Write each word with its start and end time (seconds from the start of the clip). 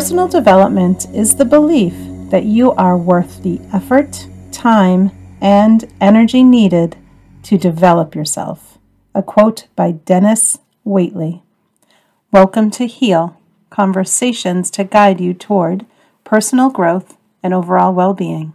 Personal 0.00 0.28
development 0.28 1.06
is 1.12 1.36
the 1.36 1.44
belief 1.44 1.92
that 2.30 2.44
you 2.44 2.72
are 2.72 2.96
worth 2.96 3.42
the 3.42 3.60
effort, 3.70 4.26
time, 4.50 5.10
and 5.42 5.92
energy 6.00 6.42
needed 6.42 6.96
to 7.42 7.58
develop 7.58 8.14
yourself. 8.14 8.78
A 9.14 9.22
quote 9.22 9.66
by 9.76 9.90
Dennis 9.90 10.56
Waitley. 10.86 11.42
Welcome 12.32 12.70
to 12.70 12.86
Heal 12.86 13.38
Conversations 13.68 14.70
to 14.70 14.84
guide 14.84 15.20
you 15.20 15.34
toward 15.34 15.84
personal 16.24 16.70
growth 16.70 17.18
and 17.42 17.52
overall 17.52 17.92
well 17.92 18.14
being. 18.14 18.54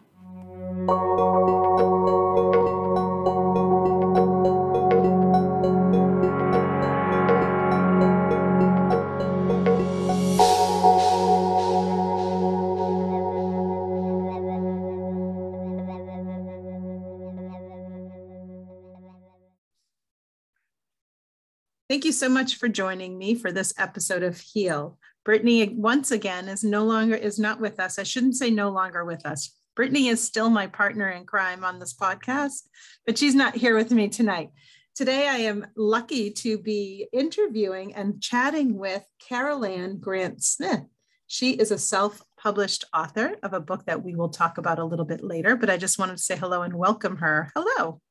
Thank 21.96 22.04
you 22.04 22.12
so 22.12 22.28
much 22.28 22.58
for 22.58 22.68
joining 22.68 23.18
me 23.18 23.36
for 23.36 23.54
this 23.54 23.74
episode 23.78 24.22
of 24.22 24.38
Heal. 24.38 24.98
Brittany 25.24 25.70
once 25.70 26.12
again 26.12 26.50
is 26.50 26.62
no 26.62 26.84
longer 26.84 27.16
is 27.16 27.40
not 27.40 27.62
with 27.62 27.80
us. 27.80 27.98
I 27.98 28.04
shouldn't 28.04 28.36
say 28.36 28.50
no 28.50 28.70
longer 28.70 29.06
with 29.06 29.26
us. 29.26 29.58
Brittany 29.78 30.10
is 30.10 30.22
still 30.22 30.50
my 30.50 30.68
partner 30.68 31.10
in 31.10 31.26
crime 31.26 31.64
on 31.64 31.80
this 31.80 31.94
podcast, 31.94 32.64
but 33.06 33.18
she's 33.18 33.34
not 33.34 33.56
here 33.56 33.78
with 33.78 33.92
me 33.92 34.10
tonight. 34.10 34.50
Today 34.94 35.30
I 35.30 35.38
am 35.38 35.68
lucky 35.78 36.32
to 36.32 36.58
be 36.58 37.08
interviewing 37.14 37.96
and 37.96 38.22
chatting 38.22 38.78
with 38.78 39.06
Carol 39.26 39.64
Ann 39.64 39.98
Grant 39.98 40.44
Smith. 40.44 40.84
She 41.28 41.52
is 41.52 41.72
a 41.72 41.78
self-published 41.78 42.84
author 42.94 43.38
of 43.42 43.54
a 43.54 43.62
book 43.62 43.86
that 43.86 44.04
we 44.04 44.16
will 44.16 44.28
talk 44.28 44.58
about 44.58 44.80
a 44.80 44.86
little 44.86 45.06
bit 45.06 45.24
later, 45.24 45.56
but 45.56 45.70
I 45.70 45.78
just 45.78 45.98
wanted 45.98 46.18
to 46.18 46.24
say 46.24 46.36
hello 46.36 46.64
and 46.64 46.74
welcome 46.74 47.16
her. 47.20 47.54
Hello. 47.56 48.02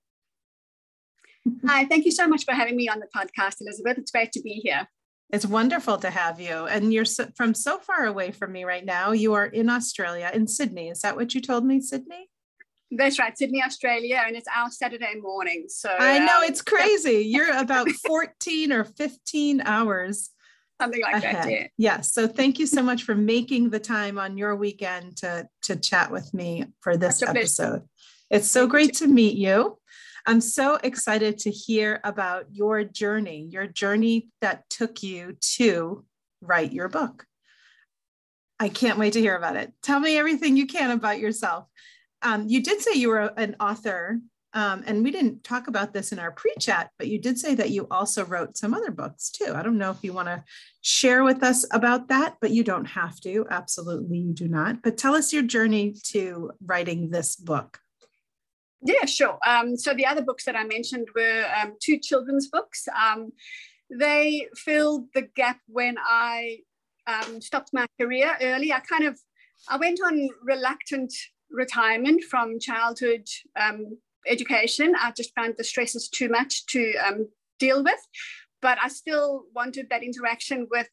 Hi, 1.67 1.85
thank 1.87 2.05
you 2.05 2.13
so 2.13 2.27
much 2.27 2.45
for 2.45 2.53
having 2.53 2.77
me 2.77 2.89
on 2.89 3.01
the 3.01 3.09
podcast, 3.15 3.61
Elizabeth. 3.61 3.99
It's 3.99 4.11
great 4.11 4.33
to 4.33 4.41
be 4.41 4.61
here. 4.63 4.89
It's 5.31 5.47
wonderful 5.47 5.99
to 5.99 6.11
have 6.11 6.41
you. 6.41 6.67
And 6.67 6.93
you're 6.93 7.05
so, 7.05 7.27
from 7.37 7.55
so 7.55 7.79
far 7.79 8.07
away 8.07 8.31
from 8.31 8.53
me 8.53 8.65
right 8.65 8.85
now. 8.85 9.13
You 9.13 9.35
are 9.35 9.47
in 9.47 9.69
Australia, 9.69 10.31
in 10.33 10.47
Sydney. 10.47 10.89
Is 10.89 11.01
that 11.01 11.17
what 11.17 11.35
you 11.35 11.41
told 11.41 11.65
me, 11.65 11.81
Sydney? 11.81 12.29
That's 12.91 13.19
right, 13.19 13.37
Sydney, 13.37 13.63
Australia, 13.63 14.23
and 14.27 14.37
it's 14.37 14.47
our 14.55 14.71
Saturday 14.71 15.15
morning. 15.21 15.65
So 15.69 15.91
I 15.99 16.19
know 16.19 16.39
um, 16.39 16.45
it's 16.45 16.63
crazy. 16.63 17.27
You're 17.27 17.57
about 17.59 17.89
14 17.91 18.73
or 18.73 18.85
15 18.85 19.63
hours. 19.63 20.31
Something 20.81 21.03
like 21.03 21.23
ahead. 21.23 21.35
that, 21.35 21.51
yeah. 21.51 21.67
Yes. 21.79 22.13
So 22.13 22.27
thank 22.27 22.59
you 22.59 22.67
so 22.67 22.83
much 22.83 23.05
for 23.05 23.15
making 23.15 23.71
the 23.71 23.79
time 23.79 24.19
on 24.19 24.37
your 24.37 24.57
weekend 24.57 25.17
to 25.19 25.49
to 25.63 25.77
chat 25.77 26.11
with 26.11 26.35
me 26.35 26.67
for 26.81 26.97
this 26.97 27.23
episode. 27.23 27.83
It's 28.31 28.51
so 28.51 28.67
great 28.67 28.95
to 28.95 29.07
meet 29.07 29.37
you. 29.37 29.79
I'm 30.27 30.41
so 30.41 30.77
excited 30.83 31.39
to 31.41 31.51
hear 31.51 32.01
about 32.03 32.47
your 32.51 32.83
journey, 32.83 33.47
your 33.51 33.67
journey 33.67 34.29
that 34.41 34.69
took 34.71 35.03
you 35.03 35.37
to 35.57 36.05
write 36.41 36.73
your 36.73 36.89
book. 36.89 37.27
I 38.59 38.71
can't 38.71 38.99
wait 38.99 39.15
to 39.15 39.21
hear 39.21 39.37
about 39.37 39.57
it. 39.57 39.73
Tell 39.83 40.01
me 40.01 40.17
everything 40.17 40.57
you 40.57 40.67
can 40.67 40.91
about 40.91 41.19
yourself. 41.19 41.67
Um, 42.23 42.49
you 42.49 42.63
did 42.63 42.81
say 42.81 42.95
you 42.95 43.09
were 43.11 43.33
an 43.37 43.57
author, 43.61 44.19
um, 44.55 44.83
and 44.87 45.03
we 45.05 45.11
didn't 45.11 45.45
talk 45.45 45.67
about 45.67 45.93
this 45.93 46.13
in 46.13 46.19
our 46.19 46.31
pre 46.31 46.55
chat, 46.59 46.91
but 46.97 47.09
you 47.09 47.21
did 47.21 47.39
say 47.39 47.55
that 47.57 47.71
you 47.71 47.87
also 47.91 48.25
wrote 48.25 48.57
some 48.57 48.73
other 48.73 48.93
books 48.93 49.31
too. 49.31 49.53
I 49.55 49.63
don't 49.63 49.77
know 49.77 49.91
if 49.91 50.03
you 50.03 50.15
want 50.15 50.29
to 50.29 50.43
share 50.81 51.25
with 51.25 51.43
us 51.43 51.67
about 51.73 52.09
that, 52.09 52.37
but 52.41 52.51
you 52.51 52.65
don't 52.65 52.87
have 52.87 53.21
to. 53.23 53.47
Absolutely, 53.51 54.19
you 54.19 54.33
do 54.33 54.49
not. 54.49 54.81
But 54.81 54.97
tell 54.97 55.15
us 55.15 55.33
your 55.33 55.43
journey 55.43 55.97
to 56.05 56.53
writing 56.65 57.11
this 57.11 57.37
book. 57.37 57.81
Yeah, 58.85 59.07
sure. 59.07 59.39
Um, 59.47 59.77
so 59.77 59.95
the 59.95 60.05
other 60.05 60.23
books 60.23 60.45
that 60.45 60.57
I 60.57 60.65
mentioned 60.65 61.09
were 61.15 61.45
um, 61.61 61.75
two 61.81 61.99
children's 61.99 62.49
books. 62.49 62.87
Um, 62.89 63.33
they 63.91 64.49
filled 64.55 65.07
the 65.15 65.23
gap 65.23 65.59
when 65.69 65.97
I 65.99 66.59
um, 67.07 67.41
stopped 67.41 67.71
my 67.73 67.87
career 67.99 68.37
early. 68.43 68.73
I 68.73 68.81
kind 68.81 69.05
of 69.05 69.19
I 69.69 69.79
went 69.79 70.01
on 70.05 70.29
reluctant 70.43 71.13
retirement 71.51 72.25
from 72.25 72.61
childhood 72.61 73.27
um, 73.59 73.97
education. 74.27 74.95
I 75.01 75.13
just 75.13 75.35
found 75.35 75.55
the 75.57 75.65
stresses 75.65 76.09
too 76.09 76.29
much 76.29 76.67
to 76.67 76.93
um, 77.07 77.29
deal 77.59 77.83
with, 77.83 78.01
but 78.61 78.77
I 78.83 78.89
still 78.89 79.45
wanted 79.55 79.89
that 79.91 80.03
interaction 80.03 80.67
with 80.71 80.89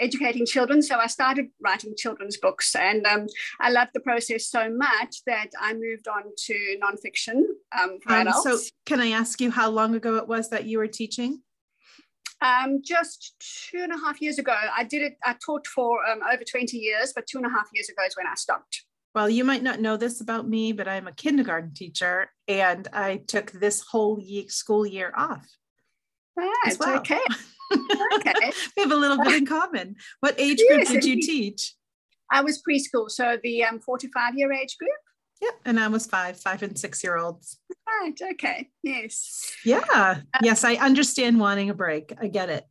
educating 0.00 0.46
children. 0.46 0.82
So 0.82 0.96
I 0.96 1.06
started 1.06 1.46
writing 1.62 1.94
children's 1.96 2.36
books, 2.36 2.74
and 2.74 3.06
um, 3.06 3.26
I 3.60 3.70
loved 3.70 3.90
the 3.94 4.00
process 4.00 4.46
so 4.46 4.70
much 4.70 5.22
that 5.26 5.50
I 5.60 5.74
moved 5.74 6.08
on 6.08 6.24
to 6.46 6.78
nonfiction 6.82 7.42
um, 7.78 7.98
for 8.00 8.12
um, 8.12 8.28
adults. 8.28 8.42
So, 8.42 8.58
can 8.86 9.00
I 9.00 9.10
ask 9.10 9.40
you 9.40 9.50
how 9.50 9.70
long 9.70 9.94
ago 9.94 10.16
it 10.16 10.28
was 10.28 10.50
that 10.50 10.64
you 10.66 10.78
were 10.78 10.86
teaching? 10.86 11.42
Um, 12.40 12.82
just 12.84 13.34
two 13.70 13.82
and 13.82 13.92
a 13.92 13.98
half 13.98 14.22
years 14.22 14.38
ago. 14.38 14.54
I 14.54 14.84
did 14.84 15.02
it. 15.02 15.16
I 15.24 15.34
taught 15.44 15.66
for 15.66 16.06
um, 16.06 16.20
over 16.32 16.44
twenty 16.44 16.78
years, 16.78 17.12
but 17.14 17.26
two 17.26 17.38
and 17.38 17.46
a 17.46 17.50
half 17.50 17.68
years 17.74 17.88
ago 17.88 18.02
is 18.06 18.16
when 18.16 18.26
I 18.26 18.34
stopped. 18.34 18.84
Well, 19.14 19.28
you 19.28 19.42
might 19.42 19.62
not 19.62 19.80
know 19.80 19.96
this 19.96 20.20
about 20.20 20.46
me, 20.48 20.72
but 20.72 20.86
I'm 20.86 21.08
a 21.08 21.12
kindergarten 21.12 21.74
teacher, 21.74 22.30
and 22.46 22.86
I 22.92 23.22
took 23.26 23.50
this 23.50 23.82
whole 23.90 24.20
year, 24.20 24.44
school 24.48 24.86
year 24.86 25.12
off. 25.16 25.48
Right. 26.36 26.76
Well. 26.78 26.98
Okay. 26.98 27.20
okay. 27.72 28.52
we 28.76 28.82
have 28.82 28.92
a 28.92 28.96
little 28.96 29.18
bit 29.22 29.34
in 29.34 29.46
common. 29.46 29.96
What 30.20 30.38
age 30.38 30.58
group 30.68 30.80
yes, 30.80 30.92
did 30.92 31.04
you 31.04 31.20
teach? 31.20 31.74
I 32.30 32.42
was 32.42 32.62
preschool, 32.62 33.10
so 33.10 33.38
the 33.42 33.64
um, 33.64 33.80
45 33.80 34.36
year 34.36 34.52
age 34.52 34.76
group. 34.78 34.90
Yep, 35.40 35.54
and 35.66 35.80
I 35.80 35.88
was 35.88 36.06
five, 36.06 36.38
five 36.38 36.62
and 36.62 36.78
six 36.78 37.02
year 37.02 37.16
olds. 37.16 37.58
Right. 37.86 38.14
Okay. 38.32 38.68
Yes. 38.82 39.52
Yeah. 39.64 39.84
Uh, 39.94 40.16
yes, 40.42 40.64
I 40.64 40.74
understand 40.74 41.38
wanting 41.38 41.70
a 41.70 41.74
break. 41.74 42.12
I 42.20 42.26
get 42.26 42.50
it. 42.50 42.66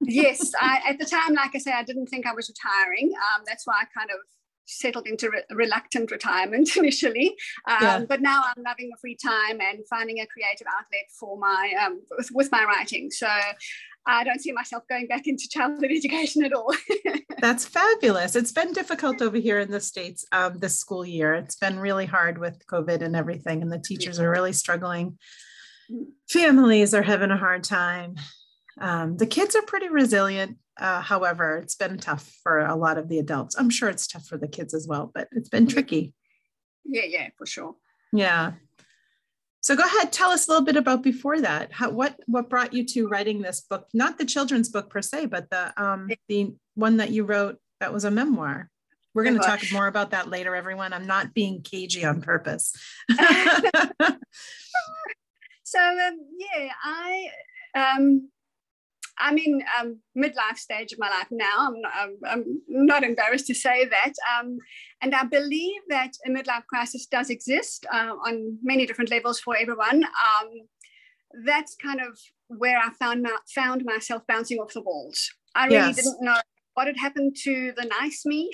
yes, 0.00 0.52
I, 0.60 0.80
at 0.88 0.98
the 0.98 1.06
time, 1.06 1.34
like 1.34 1.50
I 1.54 1.58
say, 1.58 1.72
I 1.72 1.82
didn't 1.82 2.06
think 2.06 2.26
I 2.26 2.32
was 2.32 2.48
retiring. 2.48 3.10
Um, 3.14 3.42
that's 3.46 3.66
why 3.66 3.74
I 3.74 3.84
kind 3.98 4.10
of 4.10 4.18
settled 4.66 5.06
into 5.06 5.30
re- 5.30 5.44
reluctant 5.50 6.10
retirement 6.10 6.76
initially. 6.76 7.36
Um, 7.66 7.78
yeah. 7.80 8.04
But 8.08 8.20
now 8.20 8.42
I'm 8.44 8.62
loving 8.62 8.90
the 8.90 8.96
free 9.00 9.16
time 9.16 9.60
and 9.60 9.86
finding 9.88 10.20
a 10.20 10.26
creative 10.26 10.66
outlet 10.66 11.10
for 11.18 11.38
my 11.38 11.72
um, 11.84 12.02
with, 12.16 12.30
with, 12.32 12.52
my 12.52 12.64
writing. 12.64 13.10
So 13.10 13.28
I 14.06 14.24
don't 14.24 14.40
see 14.40 14.52
myself 14.52 14.84
going 14.88 15.06
back 15.06 15.26
into 15.26 15.48
childhood 15.48 15.90
education 15.90 16.44
at 16.44 16.52
all. 16.52 16.72
That's 17.40 17.64
fabulous. 17.64 18.36
It's 18.36 18.52
been 18.52 18.72
difficult 18.72 19.20
over 19.20 19.36
here 19.36 19.58
in 19.58 19.70
the 19.70 19.80
States 19.80 20.24
um, 20.32 20.58
this 20.58 20.78
school 20.78 21.04
year. 21.04 21.34
It's 21.34 21.56
been 21.56 21.78
really 21.78 22.06
hard 22.06 22.38
with 22.38 22.66
COVID 22.66 23.02
and 23.02 23.16
everything, 23.16 23.62
and 23.62 23.72
the 23.72 23.78
teachers 23.78 24.20
are 24.20 24.30
really 24.30 24.52
struggling. 24.52 25.18
Mm. 25.90 26.06
Families 26.28 26.94
are 26.94 27.02
having 27.02 27.30
a 27.30 27.36
hard 27.36 27.64
time. 27.64 28.16
Um, 28.80 29.16
the 29.16 29.26
kids 29.26 29.56
are 29.56 29.62
pretty 29.62 29.88
resilient. 29.88 30.58
Uh, 30.78 31.00
however, 31.00 31.56
it's 31.56 31.74
been 31.74 31.98
tough 31.98 32.30
for 32.42 32.60
a 32.60 32.76
lot 32.76 32.98
of 32.98 33.08
the 33.08 33.18
adults. 33.18 33.56
I'm 33.58 33.70
sure 33.70 33.88
it's 33.88 34.06
tough 34.06 34.26
for 34.26 34.36
the 34.36 34.48
kids 34.48 34.74
as 34.74 34.86
well, 34.86 35.10
but 35.14 35.28
it's 35.32 35.48
been 35.48 35.66
tricky. 35.66 36.12
Yeah, 36.84 37.04
yeah, 37.06 37.28
for 37.38 37.46
sure. 37.46 37.76
Yeah. 38.12 38.52
So 39.62 39.74
go 39.74 39.82
ahead, 39.82 40.12
tell 40.12 40.30
us 40.30 40.46
a 40.46 40.50
little 40.50 40.64
bit 40.64 40.76
about 40.76 41.02
before 41.02 41.40
that. 41.40 41.72
How, 41.72 41.90
what 41.90 42.20
what 42.26 42.48
brought 42.48 42.72
you 42.72 42.84
to 42.86 43.08
writing 43.08 43.42
this 43.42 43.62
book? 43.62 43.88
Not 43.92 44.16
the 44.16 44.24
children's 44.24 44.68
book 44.68 44.90
per 44.90 45.02
se, 45.02 45.26
but 45.26 45.50
the 45.50 45.72
um, 45.82 46.08
the 46.28 46.54
one 46.74 46.98
that 46.98 47.10
you 47.10 47.24
wrote 47.24 47.58
that 47.80 47.92
was 47.92 48.04
a 48.04 48.10
memoir. 48.10 48.70
We're 49.12 49.24
going 49.24 49.40
to 49.40 49.46
talk 49.46 49.62
more 49.72 49.86
about 49.86 50.10
that 50.10 50.28
later, 50.28 50.54
everyone. 50.54 50.92
I'm 50.92 51.06
not 51.06 51.32
being 51.32 51.62
cagey 51.62 52.04
on 52.04 52.20
purpose. 52.20 52.76
so 55.64 55.80
um, 55.80 56.18
yeah, 56.38 56.68
I 56.84 57.30
um, 57.74 58.28
I'm 59.18 59.38
in 59.38 59.62
um, 59.78 60.00
midlife 60.16 60.56
stage 60.56 60.92
of 60.92 60.98
my 60.98 61.08
life 61.08 61.28
now. 61.30 61.68
I'm 61.68 61.80
not, 61.80 61.92
I'm, 61.96 62.16
I'm 62.26 62.44
not 62.68 63.02
embarrassed 63.02 63.46
to 63.46 63.54
say 63.54 63.86
that. 63.86 64.12
Um, 64.38 64.58
and 65.00 65.14
I 65.14 65.24
believe 65.24 65.80
that 65.88 66.12
a 66.26 66.30
midlife 66.30 66.66
crisis 66.66 67.06
does 67.06 67.30
exist 67.30 67.86
uh, 67.92 68.14
on 68.26 68.58
many 68.62 68.86
different 68.86 69.10
levels 69.10 69.40
for 69.40 69.56
everyone. 69.56 70.04
Um, 70.04 70.48
that's 71.44 71.76
kind 71.76 72.00
of 72.00 72.18
where 72.48 72.78
I 72.78 72.90
found, 72.98 73.22
my, 73.22 73.36
found 73.54 73.84
myself 73.84 74.22
bouncing 74.28 74.58
off 74.58 74.72
the 74.74 74.82
walls. 74.82 75.30
I 75.54 75.64
really 75.66 75.76
yes. 75.76 75.96
didn't 75.96 76.22
know 76.22 76.36
what 76.74 76.86
had 76.86 76.98
happened 76.98 77.36
to 77.44 77.72
the 77.76 77.84
nice 78.00 78.24
me. 78.26 78.50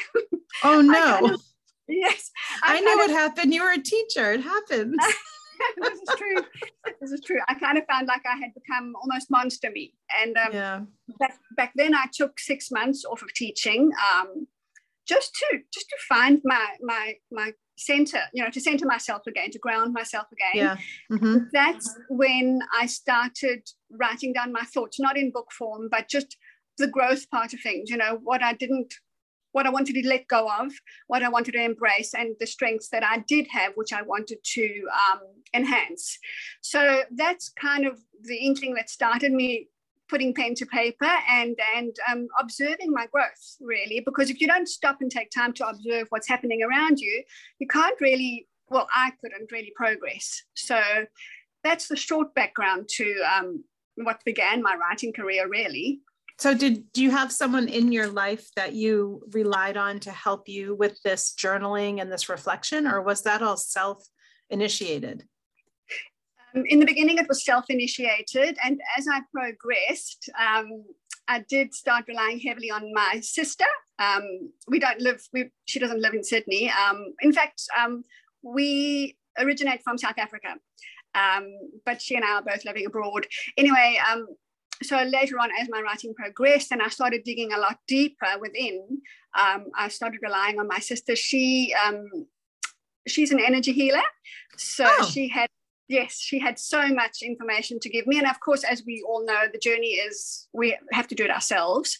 Oh, 0.62 0.80
no. 0.84 0.92
Kind 0.92 1.30
of, 1.32 1.42
yes. 1.88 2.30
I, 2.62 2.76
I 2.76 2.80
know 2.80 2.96
what 2.96 3.10
happened. 3.10 3.52
You 3.52 3.62
were 3.62 3.72
a 3.72 3.82
teacher. 3.82 4.32
It 4.32 4.42
happens. 4.42 4.96
this 5.80 5.98
is 5.98 6.08
true. 6.16 6.44
This 7.00 7.12
is 7.12 7.20
true. 7.20 7.40
I 7.48 7.54
kind 7.54 7.78
of 7.78 7.84
found 7.90 8.06
like 8.06 8.22
I 8.26 8.36
had 8.36 8.52
become 8.54 8.94
almost 9.00 9.30
monster 9.30 9.70
me. 9.70 9.94
And 10.20 10.36
um, 10.36 10.52
yeah. 10.52 10.80
back, 11.18 11.38
back 11.56 11.72
then 11.76 11.94
I 11.94 12.06
took 12.12 12.38
six 12.38 12.70
months 12.70 13.04
off 13.04 13.22
of 13.22 13.32
teaching 13.34 13.90
um, 14.12 14.46
just 15.06 15.34
to 15.34 15.58
just 15.72 15.88
to 15.88 15.96
find 16.08 16.40
my 16.44 16.66
my 16.80 17.14
my 17.30 17.52
center, 17.76 18.20
you 18.32 18.42
know, 18.42 18.50
to 18.50 18.60
center 18.60 18.86
myself 18.86 19.22
again, 19.26 19.50
to 19.50 19.58
ground 19.58 19.92
myself 19.92 20.26
again. 20.32 20.52
Yeah. 20.54 20.76
Mm-hmm. 21.10 21.44
That's 21.52 21.98
when 22.08 22.60
I 22.78 22.86
started 22.86 23.68
writing 23.90 24.32
down 24.32 24.52
my 24.52 24.62
thoughts, 24.62 25.00
not 25.00 25.16
in 25.16 25.32
book 25.32 25.50
form, 25.52 25.88
but 25.90 26.08
just 26.08 26.36
the 26.78 26.86
growth 26.86 27.28
part 27.30 27.52
of 27.52 27.60
things, 27.60 27.90
you 27.90 27.96
know, 27.96 28.18
what 28.22 28.42
I 28.42 28.54
didn't, 28.54 28.94
what 29.52 29.66
I 29.66 29.70
wanted 29.70 29.94
to 29.94 30.08
let 30.08 30.26
go 30.28 30.50
of, 30.60 30.72
what 31.06 31.22
I 31.22 31.28
wanted 31.28 31.52
to 31.52 31.62
embrace, 31.62 32.14
and 32.14 32.34
the 32.40 32.46
strengths 32.46 32.88
that 32.88 33.04
I 33.04 33.24
did 33.28 33.46
have, 33.48 33.72
which 33.74 33.92
I 33.92 34.02
wanted 34.02 34.38
to 34.42 34.88
um, 35.10 35.20
enhance. 35.54 36.18
So 36.60 37.02
that's 37.14 37.50
kind 37.50 37.86
of 37.86 37.98
the 38.22 38.36
inkling 38.36 38.74
that 38.74 38.90
started 38.90 39.32
me 39.32 39.68
putting 40.08 40.34
pen 40.34 40.54
to 40.54 40.66
paper 40.66 41.08
and 41.28 41.56
and 41.74 41.96
um, 42.10 42.28
observing 42.38 42.92
my 42.92 43.06
growth 43.06 43.56
really. 43.60 44.02
Because 44.04 44.28
if 44.30 44.40
you 44.40 44.46
don't 44.46 44.68
stop 44.68 44.98
and 45.00 45.10
take 45.10 45.30
time 45.30 45.52
to 45.54 45.66
observe 45.66 46.06
what's 46.10 46.28
happening 46.28 46.62
around 46.62 46.98
you 46.98 47.24
you 47.58 47.66
can't 47.66 47.98
really 47.98 48.46
well 48.68 48.86
i 48.94 49.10
couldn't 49.20 49.50
really 49.50 49.72
progress. 49.74 50.42
So 50.54 50.80
that's 51.64 51.88
the 51.88 51.96
short 51.96 52.34
background 52.34 52.88
to 52.96 53.22
um, 53.34 53.64
what 53.96 54.24
began 54.24 54.62
my 54.62 54.76
writing 54.76 55.12
career 55.12 55.48
really 55.48 56.00
so 56.38 56.54
did 56.54 56.92
do 56.92 57.02
you 57.02 57.10
have 57.10 57.32
someone 57.32 57.68
in 57.68 57.92
your 57.92 58.08
life 58.08 58.48
that 58.56 58.74
you 58.74 59.22
relied 59.32 59.76
on 59.76 60.00
to 60.00 60.10
help 60.10 60.48
you 60.48 60.74
with 60.74 60.98
this 61.04 61.34
journaling 61.38 62.00
and 62.00 62.10
this 62.10 62.28
reflection 62.28 62.86
or 62.86 63.02
was 63.02 63.22
that 63.22 63.42
all 63.42 63.56
self 63.56 64.04
initiated 64.50 65.24
um, 66.54 66.64
in 66.66 66.78
the 66.78 66.86
beginning 66.86 67.18
it 67.18 67.28
was 67.28 67.44
self 67.44 67.64
initiated 67.68 68.56
and 68.64 68.80
as 68.96 69.06
i 69.10 69.20
progressed 69.32 70.28
um, 70.40 70.84
i 71.28 71.44
did 71.48 71.74
start 71.74 72.04
relying 72.08 72.40
heavily 72.40 72.70
on 72.70 72.92
my 72.92 73.20
sister. 73.20 73.66
Um, 73.98 74.50
we 74.66 74.80
don't 74.80 75.00
live 75.00 75.22
we, 75.32 75.50
she 75.66 75.78
doesn't 75.78 76.00
live 76.00 76.14
in 76.14 76.24
sydney. 76.24 76.70
Um, 76.70 77.14
in 77.20 77.32
fact 77.32 77.62
um, 77.78 78.02
we 78.42 79.16
originate 79.38 79.82
from 79.84 79.96
south 79.96 80.18
africa 80.18 80.56
um, 81.14 81.52
but 81.84 82.00
she 82.00 82.16
and 82.16 82.24
I 82.24 82.34
are 82.34 82.42
both 82.42 82.64
living 82.64 82.86
abroad. 82.86 83.26
Anyway, 83.56 83.98
so 84.84 85.02
later 85.02 85.38
on, 85.38 85.50
as 85.60 85.68
my 85.68 85.80
writing 85.80 86.14
progressed 86.14 86.72
and 86.72 86.82
I 86.82 86.88
started 86.88 87.22
digging 87.24 87.52
a 87.52 87.58
lot 87.58 87.78
deeper 87.86 88.38
within, 88.40 89.00
um, 89.38 89.66
I 89.76 89.88
started 89.88 90.20
relying 90.22 90.58
on 90.58 90.68
my 90.68 90.78
sister. 90.78 91.16
She 91.16 91.74
um, 91.86 92.26
she's 93.06 93.32
an 93.32 93.40
energy 93.40 93.72
healer, 93.72 94.02
so 94.56 94.86
oh. 94.88 95.10
she 95.10 95.28
had 95.28 95.48
yes, 95.88 96.18
she 96.18 96.38
had 96.38 96.58
so 96.58 96.88
much 96.88 97.22
information 97.22 97.78
to 97.80 97.90
give 97.90 98.06
me. 98.06 98.18
And 98.18 98.26
of 98.26 98.40
course, 98.40 98.64
as 98.64 98.82
we 98.86 99.04
all 99.06 99.24
know, 99.24 99.42
the 99.52 99.58
journey 99.58 99.94
is 99.94 100.48
we 100.52 100.76
have 100.92 101.08
to 101.08 101.14
do 101.14 101.24
it 101.24 101.30
ourselves. 101.30 101.98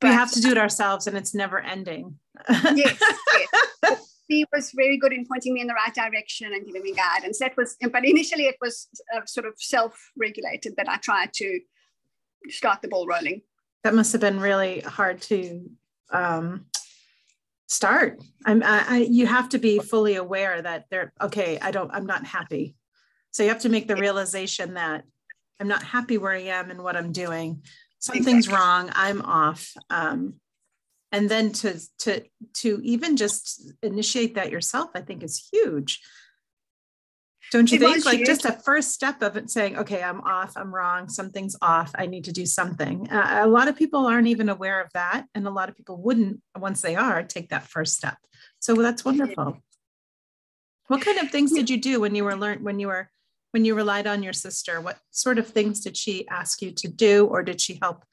But, 0.00 0.08
we 0.08 0.14
have 0.14 0.32
to 0.32 0.40
do 0.40 0.50
it 0.50 0.58
ourselves, 0.58 1.06
and 1.06 1.16
it's 1.16 1.34
never 1.34 1.60
ending. 1.60 2.18
yes, 2.48 3.00
yes 3.02 4.10
he 4.28 4.44
was 4.52 4.72
very 4.74 4.96
good 4.96 5.12
in 5.12 5.26
pointing 5.26 5.54
me 5.54 5.60
in 5.60 5.66
the 5.66 5.74
right 5.74 5.94
direction 5.94 6.52
and 6.52 6.66
giving 6.66 6.82
me 6.82 6.92
guidance. 6.92 7.38
That 7.38 7.56
was, 7.56 7.76
but 7.92 8.04
initially 8.04 8.44
it 8.44 8.56
was 8.60 8.88
uh, 9.14 9.20
sort 9.26 9.46
of 9.46 9.54
self-regulated 9.58 10.74
that 10.76 10.88
I 10.88 10.96
tried 10.96 11.32
to 11.34 11.60
start 12.48 12.82
the 12.82 12.88
ball 12.88 13.06
rolling. 13.06 13.42
That 13.82 13.94
must 13.94 14.12
have 14.12 14.20
been 14.20 14.40
really 14.40 14.80
hard 14.80 15.20
to 15.22 15.70
um, 16.10 16.66
start. 17.66 18.22
I'm, 18.46 18.62
I, 18.62 18.84
I, 18.88 18.98
you 19.10 19.26
have 19.26 19.50
to 19.50 19.58
be 19.58 19.78
fully 19.78 20.16
aware 20.16 20.60
that 20.60 20.86
they're 20.90 21.12
okay. 21.20 21.58
I 21.60 21.70
don't, 21.70 21.90
I'm 21.92 22.06
not 22.06 22.26
happy. 22.26 22.76
So 23.30 23.42
you 23.42 23.48
have 23.50 23.62
to 23.62 23.68
make 23.68 23.88
the 23.88 23.96
realization 23.96 24.74
that 24.74 25.04
I'm 25.60 25.68
not 25.68 25.82
happy 25.82 26.18
where 26.18 26.32
I 26.32 26.42
am 26.42 26.70
and 26.70 26.82
what 26.82 26.96
I'm 26.96 27.12
doing. 27.12 27.62
Something's 27.98 28.46
exactly. 28.46 28.54
wrong. 28.54 28.90
I'm 28.94 29.22
off. 29.22 29.72
Um, 29.90 30.34
and 31.14 31.30
then 31.30 31.52
to 31.52 31.80
to 31.98 32.22
to 32.54 32.80
even 32.82 33.16
just 33.16 33.72
initiate 33.82 34.34
that 34.34 34.50
yourself 34.50 34.90
i 34.94 35.00
think 35.00 35.22
is 35.22 35.48
huge 35.52 36.00
don't 37.54 37.70
you 37.70 37.78
think? 37.78 38.04
like 38.04 38.24
just 38.24 38.44
a 38.44 38.52
first 38.52 38.90
step 38.90 39.22
of 39.22 39.36
it 39.36 39.48
saying 39.48 39.78
okay 39.78 40.02
i'm 40.02 40.20
off 40.22 40.52
i'm 40.56 40.74
wrong 40.74 41.08
something's 41.08 41.56
off 41.62 41.92
i 41.96 42.04
need 42.04 42.24
to 42.24 42.32
do 42.32 42.44
something. 42.44 43.08
Uh, 43.08 43.42
a 43.44 43.46
lot 43.46 43.68
of 43.68 43.76
people 43.76 44.06
aren't 44.06 44.26
even 44.26 44.48
aware 44.48 44.80
of 44.80 44.90
that 44.92 45.26
and 45.34 45.46
a 45.46 45.50
lot 45.50 45.68
of 45.68 45.76
people 45.76 45.96
wouldn't 46.02 46.40
once 46.58 46.80
they 46.80 46.96
are 46.96 47.22
take 47.22 47.50
that 47.50 47.68
first 47.68 47.94
step. 47.94 48.16
So 48.58 48.74
that's 48.74 49.04
wonderful. 49.04 49.58
What 50.88 51.00
kind 51.00 51.18
of 51.18 51.30
things 51.30 51.52
did 51.52 51.70
you 51.70 51.78
do 51.80 52.00
when 52.00 52.14
you 52.14 52.24
were 52.24 52.36
learned 52.36 52.64
when 52.64 52.78
you 52.78 52.88
were 52.88 53.08
when 53.52 53.64
you 53.64 53.74
relied 53.74 54.06
on 54.06 54.22
your 54.22 54.32
sister? 54.32 54.80
What 54.80 54.98
sort 55.12 55.38
of 55.38 55.46
things 55.46 55.80
did 55.80 55.96
she 55.96 56.26
ask 56.28 56.60
you 56.60 56.72
to 56.72 56.88
do 56.88 57.26
or 57.26 57.42
did 57.42 57.60
she 57.60 57.78
help? 57.80 58.04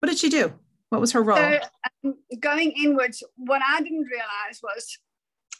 What 0.00 0.08
did 0.08 0.18
she 0.18 0.28
do? 0.28 0.52
What 0.90 1.00
was 1.00 1.12
her 1.12 1.22
role? 1.22 1.38
So, 1.38 1.58
um, 2.04 2.14
going 2.40 2.72
inwards, 2.72 3.22
what 3.36 3.62
I 3.66 3.80
didn't 3.80 4.08
realize 4.10 4.60
was 4.62 4.98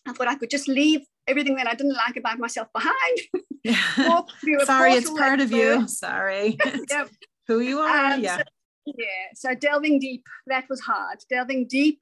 I 0.07 0.13
thought 0.13 0.29
I 0.29 0.37
could 0.37 0.51
just 0.51 0.69
leave 0.69 1.01
everything 1.27 1.57
that 1.57 1.67
I 1.67 1.75
didn't 1.75 1.95
like 1.95 2.17
about 2.17 2.39
myself 2.39 2.69
behind. 2.73 3.19
Sorry, 4.65 4.93
it's 4.93 5.11
part 5.11 5.41
of 5.41 5.51
you. 5.51 5.89
Sorry. 5.89 6.57
yep. 6.91 7.09
Who 7.49 7.61
you 7.61 7.79
are. 7.81 8.13
Um, 8.15 8.23
yeah. 8.23 8.39
So, 8.39 8.43
yeah. 8.87 9.27
So 9.35 9.55
delving 9.55 9.99
deep, 10.01 10.25
that 10.47 10.65
was 10.69 10.81
hard. 10.81 11.19
Delving 11.31 11.67
deep 11.69 12.01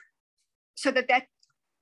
so 0.74 0.90
that 0.90 1.08
that 1.08 1.24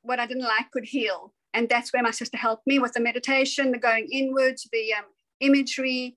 what 0.03 0.19
I 0.19 0.27
didn't 0.27 0.45
like 0.45 0.71
could 0.73 0.85
heal. 0.85 1.33
And 1.55 1.69
that's 1.69 1.93
where 1.93 2.03
my 2.03 2.11
sister 2.11 2.37
helped 2.37 2.67
me 2.67 2.79
with 2.79 2.93
the 2.93 3.01
meditation, 3.01 3.73
the 3.73 3.79
going 3.79 4.09
inwards, 4.11 4.67
the 4.73 4.95
um, 4.95 5.05
imagery, 5.41 6.17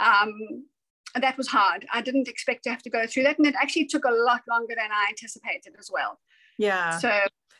um, 0.00 0.64
that 1.20 1.36
was 1.36 1.48
hard. 1.48 1.86
I 1.92 2.02
didn't 2.02 2.28
expect 2.28 2.64
to 2.64 2.70
have 2.70 2.82
to 2.82 2.90
go 2.90 3.06
through 3.06 3.24
that. 3.24 3.38
And 3.38 3.46
it 3.46 3.54
actually 3.60 3.86
took 3.86 4.04
a 4.04 4.10
lot 4.10 4.42
longer 4.48 4.74
than 4.76 4.90
I 4.92 5.06
anticipated 5.08 5.74
as 5.78 5.90
well. 5.92 6.18
Yeah. 6.58 6.98
So 6.98 7.10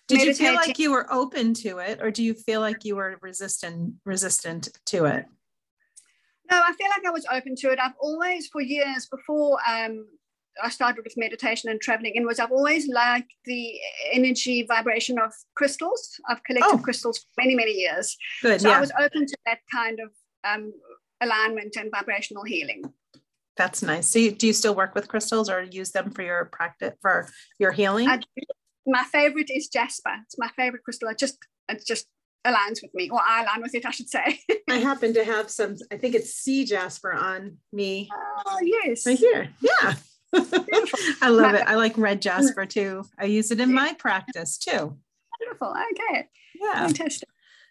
did 0.08 0.22
you 0.22 0.34
feel 0.34 0.54
like 0.54 0.78
you 0.78 0.92
were 0.92 1.12
open 1.12 1.54
to 1.54 1.78
it 1.78 2.00
or 2.00 2.10
do 2.10 2.22
you 2.22 2.34
feel 2.34 2.60
like 2.60 2.84
you 2.84 2.96
were 2.96 3.18
resistant 3.20 3.94
resistant 4.04 4.68
to 4.86 5.04
it? 5.06 5.26
No, 6.50 6.60
I 6.64 6.72
feel 6.74 6.88
like 6.88 7.04
I 7.04 7.10
was 7.10 7.26
open 7.32 7.56
to 7.56 7.72
it. 7.72 7.78
I've 7.80 7.96
always, 8.00 8.46
for 8.46 8.60
years 8.60 9.06
before 9.06 9.58
um, 9.68 10.06
I 10.62 10.70
started 10.70 11.02
with 11.04 11.14
meditation 11.16 11.70
and 11.70 11.80
traveling 11.80 12.12
inwards, 12.14 12.38
I've 12.38 12.52
always 12.52 12.88
liked 12.88 13.32
the 13.44 13.74
energy 14.12 14.64
vibration 14.66 15.18
of 15.18 15.32
crystals. 15.54 16.20
I've 16.28 16.42
collected 16.44 16.70
oh. 16.72 16.78
crystals 16.78 17.18
for 17.18 17.42
many, 17.42 17.56
many 17.56 17.72
years. 17.72 18.16
Good. 18.42 18.60
So 18.60 18.68
yeah. 18.68 18.76
I 18.76 18.80
was 18.80 18.92
open 18.98 19.26
to 19.26 19.36
that 19.44 19.58
kind 19.72 19.98
of 19.98 20.10
um, 20.44 20.72
alignment 21.20 21.74
and 21.76 21.90
vibrational 21.90 22.44
healing. 22.44 22.92
That's 23.56 23.82
nice. 23.82 24.08
So, 24.10 24.18
you, 24.18 24.32
do 24.32 24.46
you 24.46 24.52
still 24.52 24.74
work 24.74 24.94
with 24.94 25.08
crystals 25.08 25.48
or 25.48 25.62
use 25.62 25.90
them 25.90 26.10
for 26.10 26.22
your 26.22 26.44
practice 26.44 26.92
for 27.00 27.28
your 27.58 27.72
healing? 27.72 28.06
My 28.86 29.04
favorite 29.04 29.50
is 29.50 29.68
jasper. 29.68 30.12
It's 30.24 30.38
my 30.38 30.50
favorite 30.56 30.84
crystal. 30.84 31.08
It 31.08 31.18
just 31.18 31.38
it 31.68 31.82
just 31.86 32.06
aligns 32.46 32.80
with 32.82 32.94
me, 32.94 33.10
or 33.10 33.20
I 33.20 33.42
align 33.42 33.62
with 33.62 33.74
it, 33.74 33.84
I 33.84 33.90
should 33.90 34.08
say. 34.08 34.40
I 34.70 34.76
happen 34.78 35.12
to 35.14 35.24
have 35.24 35.50
some. 35.50 35.76
I 35.92 35.96
think 35.96 36.14
it's 36.14 36.32
sea 36.32 36.64
jasper 36.64 37.12
on 37.12 37.58
me. 37.72 38.08
Oh 38.46 38.60
yes, 38.62 39.06
right 39.06 39.18
here. 39.18 39.48
Yeah. 39.60 39.94
I 41.22 41.28
love 41.28 41.54
it. 41.54 41.64
I 41.66 41.76
like 41.76 41.96
red 41.96 42.20
jasper 42.22 42.66
too. 42.66 43.04
I 43.18 43.24
use 43.24 43.50
it 43.50 43.60
in 43.60 43.72
my 43.72 43.94
practice 43.94 44.58
too. 44.58 44.96
Beautiful. 45.40 45.74
Okay. 45.92 46.28
Yeah. 46.60 46.86
Fantastic. 46.86 47.28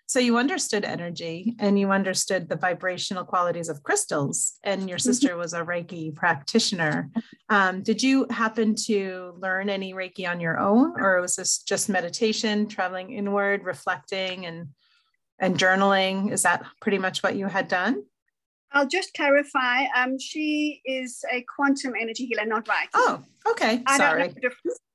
So 0.08 0.20
you 0.20 0.38
understood 0.38 0.86
energy 0.86 1.56
and 1.60 1.80
you 1.80 1.92
understood 1.92 2.48
the 2.48 2.56
vibrational 2.56 3.26
qualities 3.26 3.70
of 3.70 3.82
crystals, 3.82 4.60
and 4.64 4.88
your 4.88 5.00
mm-hmm. 5.00 5.10
sister 5.10 5.36
was 5.36 5.54
a 5.54 5.62
Reiki 5.62 6.14
practitioner. 6.14 7.10
Um, 7.50 7.82
did 7.82 8.04
you 8.04 8.28
happen 8.30 8.76
to 8.86 9.34
learn 9.40 9.70
any 9.70 9.94
Reiki 9.94 10.30
on 10.30 10.40
your 10.40 10.60
own, 10.60 10.94
or 11.00 11.22
was 11.22 11.36
this 11.36 11.58
just 11.60 11.90
meditation, 11.90 12.68
traveling 12.68 13.12
inward, 13.12 13.64
reflecting, 13.64 14.46
and 14.46 14.68
and 15.40 15.58
journaling? 15.58 16.32
Is 16.32 16.44
that 16.44 16.64
pretty 16.82 17.00
much 17.00 17.24
what 17.24 17.36
you 17.36 17.48
had 17.48 17.68
done? 17.68 18.04
I'll 18.72 18.88
just 18.88 19.14
clarify. 19.16 19.86
Um, 19.96 20.20
she 20.20 20.82
is 20.86 21.24
a 21.32 21.44
quantum 21.56 21.94
energy 22.00 22.26
healer, 22.26 22.46
not 22.46 22.66
Reiki. 22.66 22.90
Oh, 22.94 23.24
okay. 23.50 23.82
I 23.88 23.98
Sorry. 23.98 24.28
Don't 24.28 24.44
know. 24.44 24.50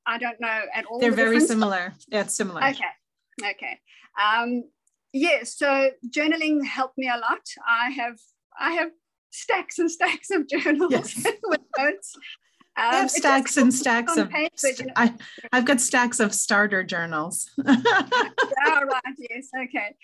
I 0.07 0.19
don't 0.19 0.41
know 0.41 0.63
at 0.75 0.85
all. 0.87 1.01
They're 1.01 1.11
the 1.11 1.17
very 1.17 1.41
similar. 1.41 1.95
Yeah, 2.09 2.21
it's 2.21 2.35
similar. 2.35 2.61
Okay. 2.63 2.85
Okay. 3.43 3.79
Um, 4.21 4.65
yes 5.13 5.57
so 5.57 5.91
journaling 6.09 6.65
helped 6.65 6.97
me 6.99 7.09
a 7.09 7.19
lot 7.19 7.41
i 7.69 7.91
have 7.91 8.19
i 8.59 8.73
have 8.73 8.91
stacks 9.31 9.79
and 9.79 9.91
stacks 9.91 10.31
of 10.31 10.47
journals 10.49 10.91
yes. 10.91 11.27
with 11.45 11.61
notes 11.79 12.17
um, 12.77 12.87
I 12.93 12.97
have 12.97 13.11
stacks 13.11 13.57
and 13.57 13.75
stacks 13.75 14.17
of. 14.17 14.31
Paper, 14.31 14.69
you 14.79 14.87
know. 14.87 14.93
I, 14.97 15.13
I've 15.53 15.65
got 15.65 15.81
stacks 15.81 16.21
of 16.21 16.33
starter 16.33 16.85
journals. 16.85 17.51
oh, 17.67 17.83
right. 18.67 19.03
Yes. 19.19 19.49
Okay. 19.65 19.97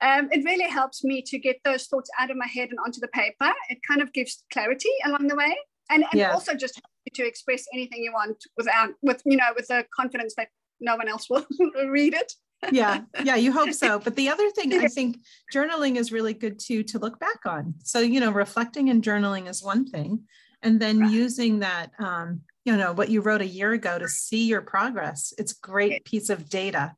Um, 0.00 0.28
it 0.30 0.44
really 0.44 0.68
helps 0.70 1.02
me 1.02 1.20
to 1.22 1.38
get 1.38 1.56
those 1.64 1.86
thoughts 1.86 2.08
out 2.18 2.30
of 2.30 2.36
my 2.36 2.46
head 2.46 2.70
and 2.70 2.78
onto 2.78 3.00
the 3.00 3.08
paper. 3.08 3.52
It 3.68 3.78
kind 3.86 4.00
of 4.00 4.12
gives 4.12 4.44
clarity 4.52 4.88
along 5.04 5.26
the 5.26 5.34
way, 5.34 5.54
and, 5.90 6.04
and 6.04 6.14
yes. 6.14 6.32
also 6.32 6.54
just 6.54 6.80
to 7.12 7.26
express 7.26 7.66
anything 7.74 8.02
you 8.02 8.12
want 8.12 8.36
without, 8.56 8.90
with 9.02 9.20
you 9.26 9.36
know, 9.36 9.52
with 9.56 9.66
the 9.66 9.84
confidence 9.94 10.34
that 10.36 10.48
no 10.80 10.96
one 10.96 11.08
else 11.08 11.28
will 11.28 11.44
read 11.88 12.14
it 12.14 12.32
yeah 12.70 13.00
yeah 13.24 13.36
you 13.36 13.52
hope 13.52 13.72
so. 13.72 13.98
But 13.98 14.16
the 14.16 14.28
other 14.28 14.50
thing 14.50 14.72
i 14.74 14.86
think 14.98 15.18
journaling 15.52 15.96
is 15.96 16.12
really 16.12 16.34
good 16.34 16.58
too 16.58 16.82
to 16.84 16.98
look 16.98 17.18
back 17.18 17.46
on. 17.46 17.74
So 17.84 18.00
you 18.00 18.20
know 18.20 18.30
reflecting 18.30 18.90
and 18.90 19.02
journaling 19.02 19.48
is 19.48 19.62
one 19.62 19.86
thing 19.86 20.24
and 20.62 20.80
then 20.80 21.00
right. 21.00 21.10
using 21.10 21.58
that 21.60 21.90
um, 21.98 22.42
you 22.64 22.76
know 22.76 22.92
what 22.92 23.08
you 23.08 23.20
wrote 23.20 23.40
a 23.40 23.46
year 23.46 23.72
ago 23.72 23.98
to 23.98 24.08
see 24.08 24.46
your 24.46 24.62
progress. 24.62 25.32
It's 25.38 25.52
a 25.52 25.60
great 25.60 26.04
piece 26.04 26.30
of 26.30 26.48
data. 26.48 26.94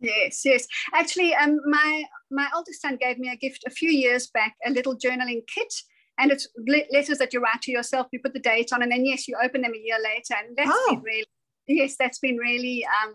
Yes 0.00 0.42
yes. 0.44 0.66
Actually 0.94 1.34
um 1.34 1.58
my 1.66 2.04
my 2.30 2.48
oldest 2.54 2.82
son 2.82 2.96
gave 3.00 3.18
me 3.18 3.28
a 3.28 3.36
gift 3.36 3.64
a 3.66 3.70
few 3.70 3.90
years 3.90 4.28
back 4.28 4.54
a 4.66 4.70
little 4.70 4.96
journaling 4.96 5.42
kit 5.46 5.72
and 6.18 6.30
it's 6.30 6.46
letters 6.92 7.18
that 7.18 7.32
you 7.32 7.40
write 7.40 7.62
to 7.62 7.72
yourself. 7.72 8.06
You 8.12 8.20
put 8.20 8.34
the 8.34 8.40
date 8.40 8.70
on, 8.72 8.82
and 8.82 8.92
then 8.92 9.04
yes, 9.06 9.26
you 9.26 9.36
open 9.42 9.62
them 9.62 9.72
a 9.74 9.78
year 9.78 9.96
later, 10.02 10.34
and 10.38 10.56
that's 10.56 10.70
oh. 10.70 10.90
been 10.90 11.02
really 11.02 11.24
yes, 11.66 11.96
that's 11.98 12.18
been 12.18 12.36
really 12.36 12.84
um, 13.02 13.14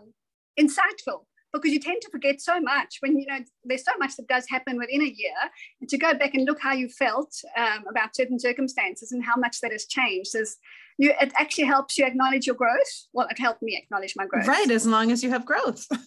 insightful 0.60 1.27
because 1.54 1.72
you 1.72 1.80
tend 1.80 2.02
to 2.02 2.10
forget 2.10 2.42
so 2.42 2.60
much 2.60 2.98
when 3.00 3.18
you 3.18 3.26
know 3.26 3.40
there's 3.64 3.84
so 3.84 3.92
much 4.00 4.16
that 4.18 4.28
does 4.28 4.46
happen 4.50 4.78
within 4.78 5.02
a 5.02 5.06
year 5.06 5.36
and 5.82 5.90
to 5.90 5.98
go 5.98 6.14
back 6.14 6.34
and 6.34 6.46
look 6.46 6.60
how 6.60 6.74
you 6.74 6.90
felt 6.90 7.34
um, 7.56 7.86
about 7.90 8.16
certain 8.16 8.40
circumstances 8.40 9.12
and 9.12 9.24
how 9.24 9.36
much 9.38 9.60
that 9.62 9.72
has 9.72 9.86
changed 9.86 10.36
is 10.36 10.58
you 10.98 11.14
it 11.22 11.32
actually 11.38 11.66
helps 11.66 11.98
you 11.98 12.06
acknowledge 12.06 12.46
your 12.48 12.56
growth. 12.56 13.08
Well 13.14 13.28
it 13.30 13.40
helped 13.40 13.62
me 13.62 13.78
acknowledge 13.82 14.14
my 14.16 14.26
growth. 14.26 14.48
Right 14.48 14.70
as 14.72 14.86
long 14.86 15.12
as 15.12 15.24
you 15.24 15.30
have 15.30 15.46
growth. 15.46 15.86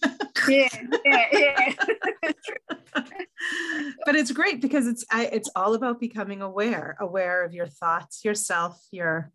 Yeah 0.47 0.69
yeah 1.05 1.27
yeah. 1.31 1.73
But 4.05 4.15
it's 4.15 4.31
great 4.31 4.59
because 4.59 4.87
it's 4.87 5.05
I, 5.11 5.25
it's 5.25 5.49
all 5.55 5.75
about 5.75 5.99
becoming 5.99 6.41
aware 6.41 6.97
aware 6.99 7.43
of 7.43 7.53
your 7.53 7.67
thoughts 7.67 8.25
yourself 8.25 8.83
your 8.91 9.31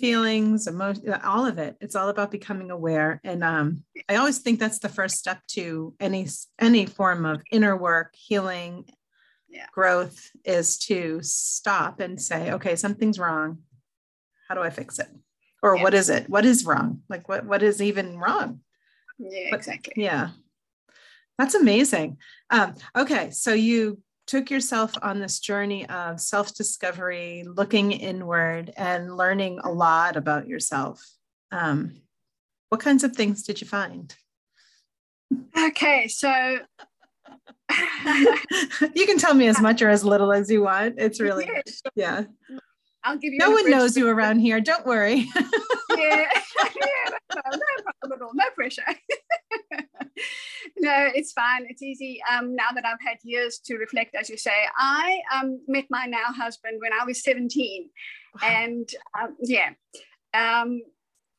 feelings 0.00 0.66
emotion 0.66 1.12
all 1.24 1.46
of 1.46 1.58
it. 1.58 1.76
It's 1.80 1.94
all 1.94 2.08
about 2.08 2.30
becoming 2.30 2.70
aware. 2.70 3.20
And 3.22 3.44
um, 3.44 3.84
i 4.08 4.16
always 4.16 4.38
think 4.38 4.58
that's 4.58 4.78
the 4.78 4.88
first 4.88 5.16
step 5.16 5.40
to 5.48 5.94
any 6.00 6.26
any 6.58 6.86
form 6.86 7.24
of 7.26 7.42
inner 7.50 7.76
work 7.76 8.14
healing 8.16 8.86
yeah. 9.48 9.66
growth 9.72 10.30
is 10.44 10.78
to 10.78 11.20
stop 11.22 12.00
and 12.00 12.20
say 12.20 12.52
okay 12.52 12.76
something's 12.76 13.18
wrong. 13.18 13.58
How 14.48 14.54
do 14.54 14.62
i 14.62 14.70
fix 14.70 14.98
it? 14.98 15.08
Or 15.62 15.76
yeah. 15.76 15.82
what 15.82 15.94
is 15.94 16.08
it? 16.08 16.28
What 16.28 16.44
is 16.44 16.64
wrong? 16.64 17.02
Like 17.08 17.28
what 17.28 17.44
what 17.44 17.62
is 17.62 17.82
even 17.82 18.18
wrong? 18.18 18.60
Yeah 19.18 19.54
exactly. 19.54 19.94
yeah. 19.96 20.30
That's 21.38 21.54
amazing. 21.54 22.18
Um, 22.50 22.74
okay 22.96 23.30
so 23.30 23.52
you 23.52 24.00
took 24.30 24.48
yourself 24.48 24.92
on 25.02 25.18
this 25.18 25.40
journey 25.40 25.88
of 25.88 26.20
self 26.20 26.54
discovery, 26.54 27.44
looking 27.44 27.90
inward, 27.90 28.72
and 28.76 29.16
learning 29.16 29.58
a 29.64 29.70
lot 29.70 30.16
about 30.16 30.46
yourself. 30.46 31.04
Um, 31.50 32.02
what 32.68 32.80
kinds 32.80 33.02
of 33.02 33.16
things 33.16 33.42
did 33.42 33.60
you 33.60 33.66
find? 33.66 34.14
Okay, 35.58 36.06
so 36.06 36.58
you 38.94 39.06
can 39.06 39.18
tell 39.18 39.34
me 39.34 39.48
as 39.48 39.60
much 39.62 39.82
or 39.82 39.88
as 39.88 40.04
little 40.04 40.32
as 40.32 40.48
you 40.48 40.62
want. 40.62 40.94
It's 40.98 41.20
really, 41.20 41.50
yeah. 41.96 42.22
I'll 43.02 43.16
give 43.16 43.32
you. 43.32 43.38
No 43.38 43.50
one 43.50 43.68
knows 43.68 43.96
you 43.96 44.08
around 44.08 44.38
here. 44.38 44.60
Don't 44.60 44.86
worry. 44.86 45.26
yeah, 45.96 46.28
yeah 46.28 47.10
no, 47.34 47.40
no 47.50 47.60
problem 48.00 48.12
at 48.12 48.22
all. 48.22 48.30
No 48.34 48.44
pressure. 48.54 48.84
no, 50.78 51.08
it's 51.14 51.32
fine. 51.32 51.66
It's 51.68 51.82
easy. 51.82 52.20
Um, 52.30 52.54
now 52.54 52.70
that 52.74 52.84
I've 52.84 53.00
had 53.04 53.18
years 53.22 53.58
to 53.66 53.76
reflect, 53.76 54.14
as 54.14 54.28
you 54.28 54.36
say, 54.36 54.54
I 54.76 55.20
um, 55.34 55.60
met 55.68 55.86
my 55.90 56.06
now 56.06 56.26
husband 56.26 56.78
when 56.80 56.92
I 56.92 57.04
was 57.04 57.22
17. 57.22 57.88
Wow. 58.40 58.48
And 58.48 58.88
um, 59.20 59.36
yeah, 59.40 59.70
um, 60.34 60.82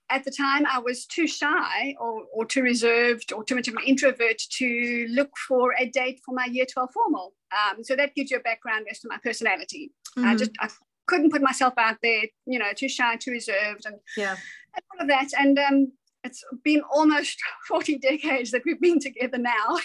at 0.09 0.25
the 0.25 0.31
time 0.31 0.65
I 0.69 0.79
was 0.79 1.05
too 1.05 1.25
shy 1.25 1.95
or, 1.99 2.23
or 2.33 2.45
too 2.45 2.61
reserved 2.61 3.31
or 3.31 3.43
too 3.43 3.55
much 3.55 3.67
of 3.67 3.75
an 3.75 3.83
introvert 3.85 4.39
to 4.57 5.07
look 5.09 5.31
for 5.47 5.73
a 5.79 5.85
date 5.85 6.19
for 6.25 6.35
my 6.35 6.45
year 6.45 6.65
12 6.71 6.89
formal. 6.93 7.33
Um, 7.51 7.83
so 7.83 7.95
that 7.95 8.13
gives 8.13 8.29
you 8.29 8.37
a 8.37 8.41
background 8.41 8.87
as 8.91 8.99
to 8.99 9.07
my 9.09 9.17
personality. 9.23 9.91
Mm-hmm. 10.17 10.27
I 10.27 10.35
just 10.35 10.51
I 10.59 10.69
couldn't 11.07 11.31
put 11.31 11.41
myself 11.41 11.73
out 11.77 11.97
there, 12.03 12.23
you 12.45 12.59
know, 12.59 12.71
too 12.75 12.89
shy, 12.89 13.15
too 13.15 13.31
reserved, 13.31 13.85
and, 13.85 13.95
yeah. 14.17 14.35
and 14.75 14.83
all 14.91 15.01
of 15.01 15.07
that. 15.07 15.29
And 15.37 15.57
um, 15.59 15.91
it's 16.23 16.43
been 16.63 16.81
almost 16.93 17.37
40 17.67 17.97
decades 17.99 18.51
that 18.51 18.63
we've 18.65 18.81
been 18.81 18.99
together 18.99 19.37
now. 19.37 19.77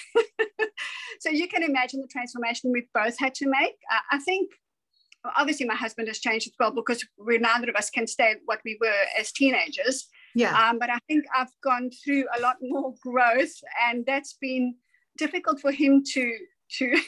so 1.20 1.30
you 1.30 1.48
can 1.48 1.62
imagine 1.62 2.00
the 2.00 2.08
transformation 2.08 2.72
we've 2.72 2.92
both 2.94 3.18
had 3.18 3.34
to 3.34 3.48
make. 3.48 3.76
I 4.10 4.18
think 4.18 4.50
obviously 5.36 5.66
my 5.66 5.74
husband 5.74 6.08
has 6.08 6.18
changed 6.18 6.46
as 6.46 6.52
well 6.58 6.70
because 6.70 7.04
we 7.18 7.38
neither 7.38 7.68
of 7.68 7.76
us 7.76 7.90
can 7.90 8.06
stay 8.06 8.34
what 8.44 8.60
we 8.64 8.78
were 8.80 9.04
as 9.18 9.32
teenagers. 9.32 10.06
Yeah. 10.34 10.68
Um, 10.68 10.78
but 10.78 10.90
I 10.90 10.98
think 11.08 11.24
I've 11.34 11.52
gone 11.64 11.90
through 12.04 12.26
a 12.36 12.40
lot 12.40 12.56
more 12.60 12.94
growth, 13.02 13.54
and 13.88 14.04
that's 14.06 14.36
been 14.40 14.74
difficult 15.16 15.60
for 15.60 15.72
him 15.72 16.02
to 16.12 16.32
to 16.78 17.00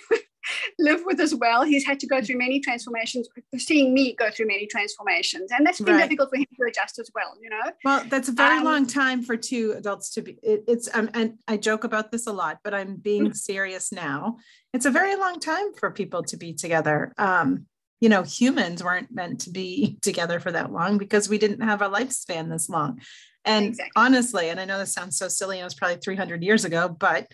live 0.79 1.03
with 1.05 1.21
as 1.21 1.35
well. 1.35 1.63
He's 1.63 1.85
had 1.85 2.01
to 2.01 2.07
go 2.07 2.21
through 2.21 2.39
many 2.39 2.61
transformations, 2.61 3.29
seeing 3.57 3.95
me 3.95 4.15
go 4.15 4.31
through 4.31 4.47
many 4.47 4.67
transformations. 4.67 5.51
And 5.53 5.67
that's 5.67 5.81
been 5.81 5.95
right. 5.95 6.03
difficult 6.03 6.31
for 6.31 6.37
him 6.37 6.47
to 6.57 6.67
adjust 6.69 6.99
as 6.99 7.11
well, 7.15 7.35
you 7.41 7.51
know? 7.51 7.73
Well, 7.85 8.05
that's 8.09 8.29
a 8.29 8.33
very 8.33 8.59
um, 8.59 8.65
long 8.65 8.87
time 8.87 9.23
for 9.23 9.37
two 9.37 9.75
adults 9.77 10.11
to 10.15 10.23
be, 10.23 10.39
it, 10.43 10.65
it's, 10.67 10.89
um, 10.95 11.11
and 11.15 11.39
I 11.47 11.57
joke 11.57 11.85
about 11.85 12.11
this 12.11 12.27
a 12.27 12.33
lot, 12.33 12.59
but 12.65 12.75
I'm 12.75 12.97
being 12.97 13.25
mm-hmm. 13.25 13.33
serious 13.33 13.93
now. 13.93 14.39
It's 14.73 14.87
a 14.87 14.91
very 14.91 15.17
long 15.17 15.41
time 15.41 15.73
for 15.75 15.91
people 15.91 16.23
to 16.25 16.37
be 16.37 16.53
together. 16.53 17.13
Um, 17.19 17.67
you 18.01 18.09
know, 18.09 18.23
humans 18.23 18.83
weren't 18.83 19.13
meant 19.13 19.41
to 19.43 19.51
be 19.51 19.99
together 20.03 20.41
for 20.41 20.53
that 20.53 20.73
long 20.73 20.99
because 20.99 21.29
we 21.29 21.39
didn't 21.39 21.63
have 21.63 21.83
a 21.83 21.89
lifespan 21.89 22.51
this 22.51 22.69
long. 22.69 23.01
And 23.45 23.69
exactly. 23.69 23.93
honestly, 23.97 24.49
and 24.51 24.61
I 24.61 24.65
know 24.65 24.79
this 24.79 24.93
sounds 24.93 25.17
so 25.17 25.29
silly, 25.29 25.57
and 25.57 25.63
it 25.63 25.65
was 25.65 25.75
probably 25.75 25.97
300 25.97 26.43
years 26.43 26.65
ago, 26.65 26.89
but 26.89 27.29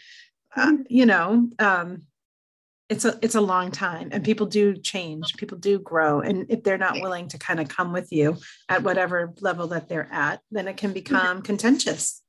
uh, 0.57 0.67
mm-hmm. 0.67 0.83
you 0.89 1.07
know, 1.07 1.49
um, 1.59 2.03
it's 2.89 3.05
a 3.05 3.19
it's 3.23 3.35
a 3.35 3.41
long 3.41 3.71
time 3.71 4.11
and 4.13 4.23
people 4.23 4.47
do 4.47 4.77
change 4.77 5.35
people 5.37 5.57
do 5.57 5.79
grow 5.79 6.21
and 6.21 6.47
if 6.51 6.63
they're 6.63 6.79
not 6.79 7.01
willing 7.01 7.27
to 7.29 7.39
kind 7.39 7.59
of 7.59 7.69
come 7.69 7.93
with 7.93 8.13
you 8.13 8.37
at 8.69 8.83
whatever 8.83 9.33
level 9.41 9.67
that 9.67 9.89
they're 9.89 10.09
at 10.13 10.41
then 10.51 10.69
it 10.69 10.77
can 10.77 10.91
mm-hmm. 10.91 10.95
become 10.95 11.43
contentious 11.43 12.23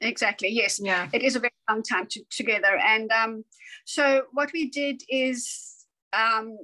exactly 0.00 0.48
yes 0.48 0.78
yeah 0.82 1.08
it 1.12 1.22
is 1.22 1.36
a 1.36 1.40
very 1.40 1.52
long 1.70 1.82
time 1.82 2.06
to, 2.06 2.22
together 2.30 2.78
and 2.84 3.10
um, 3.12 3.44
so 3.86 4.24
what 4.32 4.50
we 4.52 4.68
did 4.68 5.02
is 5.08 5.86
um, 6.12 6.58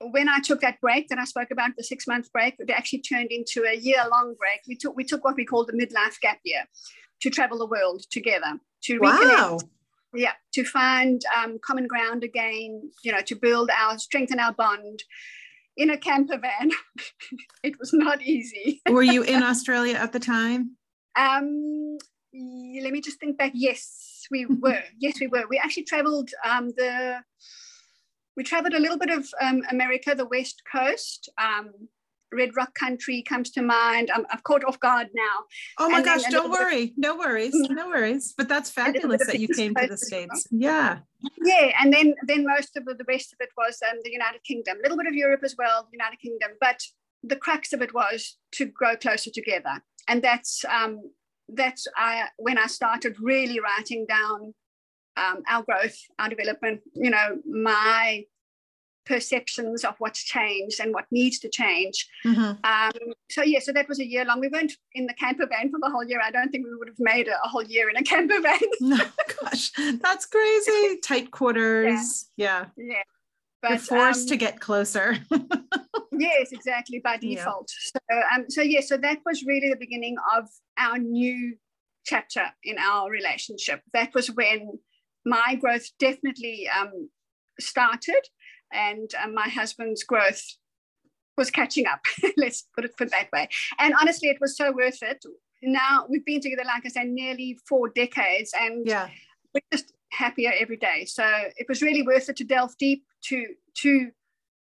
when 0.00 0.28
I 0.28 0.40
took 0.40 0.60
that 0.60 0.80
break 0.80 1.08
that 1.08 1.18
I 1.18 1.24
spoke 1.24 1.50
about, 1.50 1.72
the 1.76 1.84
six 1.84 2.06
month 2.06 2.32
break, 2.32 2.54
it 2.58 2.70
actually 2.70 3.02
turned 3.02 3.30
into 3.30 3.64
a 3.64 3.76
year 3.76 4.02
long 4.10 4.34
break. 4.38 4.60
We 4.66 4.76
took 4.76 4.96
we 4.96 5.04
took 5.04 5.24
what 5.24 5.36
we 5.36 5.44
call 5.44 5.66
the 5.66 5.74
midlife 5.74 6.18
gap 6.20 6.38
year 6.42 6.64
to 7.20 7.30
travel 7.30 7.58
the 7.58 7.66
world 7.66 8.02
together 8.10 8.58
to 8.84 8.98
wow. 8.98 9.58
reconnect 9.58 9.68
yeah 10.14 10.32
to 10.52 10.64
find 10.64 11.22
um, 11.36 11.58
common 11.64 11.86
ground 11.86 12.24
again 12.24 12.90
you 13.04 13.12
know 13.12 13.20
to 13.20 13.34
build 13.34 13.70
our 13.70 13.98
strengthen 13.98 14.40
our 14.40 14.52
bond 14.52 15.02
in 15.76 15.90
a 15.90 15.96
camper 15.96 16.38
van. 16.38 16.70
It 17.62 17.78
was 17.78 17.92
not 17.92 18.22
easy. 18.22 18.80
Were 18.88 19.02
you 19.02 19.22
in 19.22 19.42
australia 19.52 19.96
at 19.96 20.12
the 20.12 20.20
time? 20.20 20.76
Um 21.16 21.98
let 22.32 22.92
me 22.92 23.00
just 23.00 23.18
think 23.18 23.38
back. 23.38 23.52
Yes 23.54 24.10
we 24.30 24.46
were. 24.46 24.82
Yes 24.98 25.20
we 25.20 25.26
were. 25.26 25.44
We 25.48 25.58
actually 25.58 25.84
traveled 25.84 26.30
um, 26.44 26.68
the 26.76 27.22
we 28.36 28.44
traveled 28.44 28.74
a 28.74 28.78
little 28.78 28.98
bit 28.98 29.10
of 29.10 29.26
um, 29.40 29.62
america 29.70 30.14
the 30.14 30.24
west 30.24 30.62
coast 30.70 31.28
um, 31.38 31.72
Red 32.32 32.56
Rock 32.56 32.74
Country 32.74 33.22
comes 33.22 33.50
to 33.52 33.62
mind. 33.62 34.10
I'm, 34.14 34.26
I've 34.30 34.42
caught 34.42 34.64
off 34.64 34.78
guard 34.80 35.08
now. 35.14 35.44
Oh 35.78 35.90
my 35.90 35.98
and 35.98 36.04
gosh, 36.04 36.22
don't 36.30 36.50
worry. 36.50 36.86
Bit, 36.86 36.94
no 36.98 37.16
worries. 37.16 37.54
Mm-hmm. 37.54 37.74
No 37.74 37.88
worries. 37.88 38.34
But 38.36 38.48
that's 38.48 38.70
fabulous 38.70 39.26
that 39.26 39.40
you 39.40 39.48
came 39.48 39.74
to 39.74 39.86
the 39.86 39.96
States. 39.96 40.46
Yeah. 40.50 40.98
Yeah. 41.44 41.72
And 41.80 41.92
then 41.92 42.14
then 42.26 42.44
most 42.44 42.76
of 42.76 42.84
the, 42.84 42.94
the 42.94 43.04
rest 43.08 43.32
of 43.32 43.38
it 43.40 43.50
was 43.56 43.80
um, 43.90 43.98
the 44.04 44.10
United 44.10 44.42
Kingdom, 44.44 44.78
a 44.78 44.82
little 44.82 44.96
bit 44.96 45.06
of 45.06 45.14
Europe 45.14 45.42
as 45.44 45.54
well, 45.58 45.88
United 45.92 46.20
Kingdom. 46.20 46.50
But 46.60 46.80
the 47.22 47.36
crux 47.36 47.72
of 47.72 47.82
it 47.82 47.92
was 47.94 48.38
to 48.52 48.66
grow 48.66 48.96
closer 48.96 49.30
together. 49.30 49.82
And 50.08 50.22
that's 50.22 50.64
um, 50.64 51.10
that's 51.48 51.86
I, 51.96 52.28
when 52.36 52.58
I 52.58 52.66
started 52.66 53.16
really 53.20 53.60
writing 53.60 54.06
down 54.08 54.54
um, 55.16 55.42
our 55.48 55.62
growth, 55.62 55.96
our 56.18 56.28
development, 56.28 56.80
you 56.94 57.10
know, 57.10 57.38
my 57.44 58.24
perceptions 59.10 59.84
of 59.84 59.94
what's 59.98 60.22
changed 60.22 60.78
and 60.80 60.94
what 60.94 61.04
needs 61.10 61.40
to 61.40 61.48
change. 61.48 62.06
Mm-hmm. 62.24 62.52
Um, 62.62 63.12
so 63.28 63.42
yeah, 63.42 63.58
so 63.58 63.72
that 63.72 63.88
was 63.88 63.98
a 63.98 64.06
year 64.06 64.24
long. 64.24 64.38
We 64.38 64.48
weren't 64.48 64.72
in 64.94 65.06
the 65.06 65.14
camper 65.14 65.46
van 65.46 65.70
for 65.70 65.80
the 65.82 65.90
whole 65.90 66.04
year. 66.04 66.20
I 66.24 66.30
don't 66.30 66.50
think 66.50 66.64
we 66.64 66.76
would 66.76 66.88
have 66.88 67.00
made 67.00 67.26
a, 67.26 67.34
a 67.44 67.48
whole 67.48 67.64
year 67.64 67.90
in 67.90 67.96
a 67.96 68.02
camper 68.04 68.40
van. 68.40 68.60
no, 68.80 68.98
gosh, 69.42 69.72
that's 70.00 70.26
crazy. 70.26 70.98
Tight 71.02 71.32
quarters. 71.32 72.30
Yeah. 72.36 72.66
Yeah. 72.76 72.84
yeah. 72.94 73.02
But, 73.62 73.70
You're 73.70 73.78
forced 73.78 74.22
um, 74.22 74.28
to 74.28 74.36
get 74.36 74.60
closer. 74.60 75.18
yes, 76.12 76.52
exactly 76.52 77.00
by 77.02 77.18
default. 77.18 77.70
Yeah. 77.94 78.00
So, 78.10 78.22
um, 78.34 78.44
so 78.48 78.62
yeah, 78.62 78.80
so 78.80 78.96
that 78.96 79.18
was 79.26 79.44
really 79.44 79.68
the 79.68 79.76
beginning 79.76 80.16
of 80.36 80.48
our 80.78 80.98
new 80.98 81.56
chapter 82.06 82.44
in 82.64 82.78
our 82.78 83.10
relationship. 83.10 83.82
That 83.92 84.14
was 84.14 84.30
when 84.30 84.78
my 85.26 85.58
growth 85.60 85.86
definitely 85.98 86.68
um, 86.68 87.10
started 87.58 88.22
and 88.72 89.10
uh, 89.22 89.28
my 89.28 89.48
husband's 89.48 90.02
growth 90.04 90.42
was 91.36 91.50
catching 91.50 91.86
up. 91.86 92.00
Let's 92.36 92.66
put 92.74 92.84
it 92.84 92.96
put 92.96 93.10
that 93.10 93.28
way. 93.32 93.48
And 93.78 93.94
honestly, 94.00 94.28
it 94.28 94.38
was 94.40 94.56
so 94.56 94.72
worth 94.72 95.02
it. 95.02 95.24
Now 95.62 96.06
we've 96.08 96.24
been 96.24 96.40
together, 96.40 96.64
like 96.64 96.84
I 96.86 96.88
said, 96.88 97.08
nearly 97.08 97.58
four 97.68 97.88
decades, 97.88 98.52
and 98.58 98.86
yeah, 98.86 99.08
we're 99.54 99.60
just 99.72 99.92
happier 100.12 100.52
every 100.58 100.76
day. 100.76 101.04
So 101.04 101.24
it 101.56 101.66
was 101.68 101.82
really 101.82 102.02
worth 102.02 102.28
it 102.28 102.36
to 102.36 102.44
delve 102.44 102.76
deep 102.78 103.04
to 103.24 103.46
to 103.78 104.10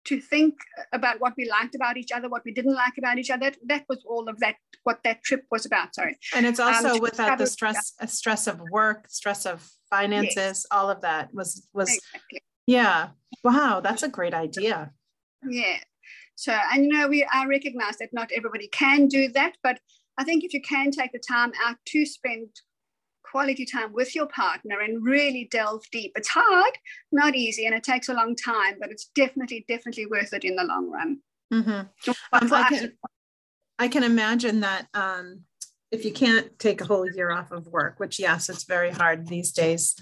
to 0.04 0.20
think 0.20 0.54
about 0.92 1.20
what 1.20 1.34
we 1.36 1.48
liked 1.48 1.74
about 1.74 1.96
each 1.96 2.10
other, 2.10 2.28
what 2.28 2.42
we 2.44 2.52
didn't 2.52 2.74
like 2.74 2.94
about 2.96 3.18
each 3.18 3.30
other. 3.30 3.50
That, 3.50 3.58
that 3.66 3.84
was 3.88 4.02
all 4.08 4.28
of 4.28 4.38
that, 4.40 4.56
what 4.84 5.00
that 5.04 5.22
trip 5.22 5.44
was 5.50 5.66
about. 5.66 5.94
Sorry. 5.94 6.18
And 6.34 6.46
it's 6.46 6.58
also 6.58 6.94
um, 6.94 7.00
without 7.00 7.38
the 7.38 7.46
stress, 7.46 7.92
stress 8.06 8.46
of 8.46 8.60
work, 8.70 9.08
stress 9.08 9.44
of 9.44 9.70
finances, 9.90 10.34
yes. 10.36 10.66
all 10.70 10.88
of 10.88 11.02
that 11.02 11.34
was 11.34 11.66
was 11.72 11.88
exactly. 11.88 12.42
Yeah. 12.70 13.08
Wow, 13.42 13.80
that's 13.82 14.04
a 14.04 14.08
great 14.08 14.32
idea. 14.32 14.92
Yeah. 15.44 15.78
So, 16.36 16.56
and 16.72 16.84
you 16.84 16.92
know, 16.92 17.08
we 17.08 17.24
I 17.24 17.46
recognize 17.46 17.96
that 17.98 18.12
not 18.12 18.30
everybody 18.32 18.68
can 18.68 19.08
do 19.08 19.28
that, 19.32 19.56
but 19.64 19.80
I 20.16 20.22
think 20.22 20.44
if 20.44 20.54
you 20.54 20.62
can 20.62 20.92
take 20.92 21.10
the 21.10 21.18
time 21.18 21.52
out 21.66 21.78
to 21.86 22.06
spend 22.06 22.48
quality 23.24 23.64
time 23.64 23.92
with 23.92 24.14
your 24.14 24.26
partner 24.26 24.78
and 24.80 25.04
really 25.04 25.48
delve 25.50 25.82
deep, 25.90 26.12
it's 26.14 26.28
hard, 26.28 26.78
not 27.10 27.34
easy, 27.34 27.66
and 27.66 27.74
it 27.74 27.82
takes 27.82 28.08
a 28.08 28.14
long 28.14 28.36
time, 28.36 28.76
but 28.80 28.90
it's 28.92 29.10
definitely, 29.16 29.64
definitely 29.66 30.06
worth 30.06 30.32
it 30.32 30.44
in 30.44 30.54
the 30.54 30.64
long 30.64 30.90
run. 30.90 31.18
Mm-hmm. 31.52 32.10
Um, 32.32 32.52
I, 32.52 32.68
can, 32.68 32.92
I 33.80 33.88
can 33.88 34.04
imagine 34.04 34.60
that 34.60 34.86
um, 34.94 35.40
if 35.90 36.04
you 36.04 36.12
can't 36.12 36.56
take 36.60 36.80
a 36.80 36.86
whole 36.86 37.10
year 37.10 37.32
off 37.32 37.50
of 37.50 37.66
work, 37.66 37.98
which 37.98 38.20
yes, 38.20 38.48
it's 38.48 38.64
very 38.64 38.90
hard 38.90 39.26
these 39.26 39.50
days 39.50 39.96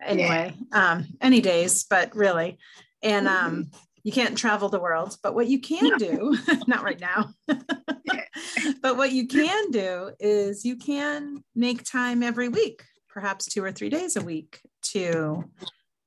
anyway, 0.00 0.54
yeah. 0.72 0.92
um, 0.92 1.06
any 1.20 1.40
days, 1.40 1.84
but 1.88 2.14
really, 2.14 2.58
and 3.02 3.28
um, 3.28 3.70
you 4.04 4.12
can't 4.12 4.36
travel 4.36 4.68
the 4.68 4.80
world, 4.80 5.16
but 5.22 5.34
what 5.34 5.46
you 5.46 5.60
can 5.60 5.90
no. 5.90 5.98
do, 5.98 6.38
not 6.66 6.82
right 6.82 7.00
now, 7.00 7.32
but 7.46 8.96
what 8.96 9.12
you 9.12 9.26
can 9.26 9.70
do 9.70 10.10
is 10.18 10.64
you 10.64 10.76
can 10.76 11.42
make 11.54 11.84
time 11.84 12.22
every 12.22 12.48
week, 12.48 12.82
perhaps 13.08 13.46
two 13.46 13.62
or 13.62 13.72
three 13.72 13.90
days 13.90 14.16
a 14.16 14.22
week 14.22 14.60
to, 14.82 15.44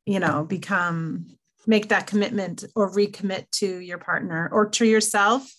you 0.06 0.20
know, 0.20 0.44
become, 0.44 1.26
make 1.68 1.90
that 1.90 2.08
commitment 2.08 2.64
or 2.76 2.92
recommit 2.92 3.50
to 3.52 3.80
your 3.80 3.98
partner 3.98 4.50
or 4.52 4.70
to 4.70 4.86
yourself. 4.86 5.50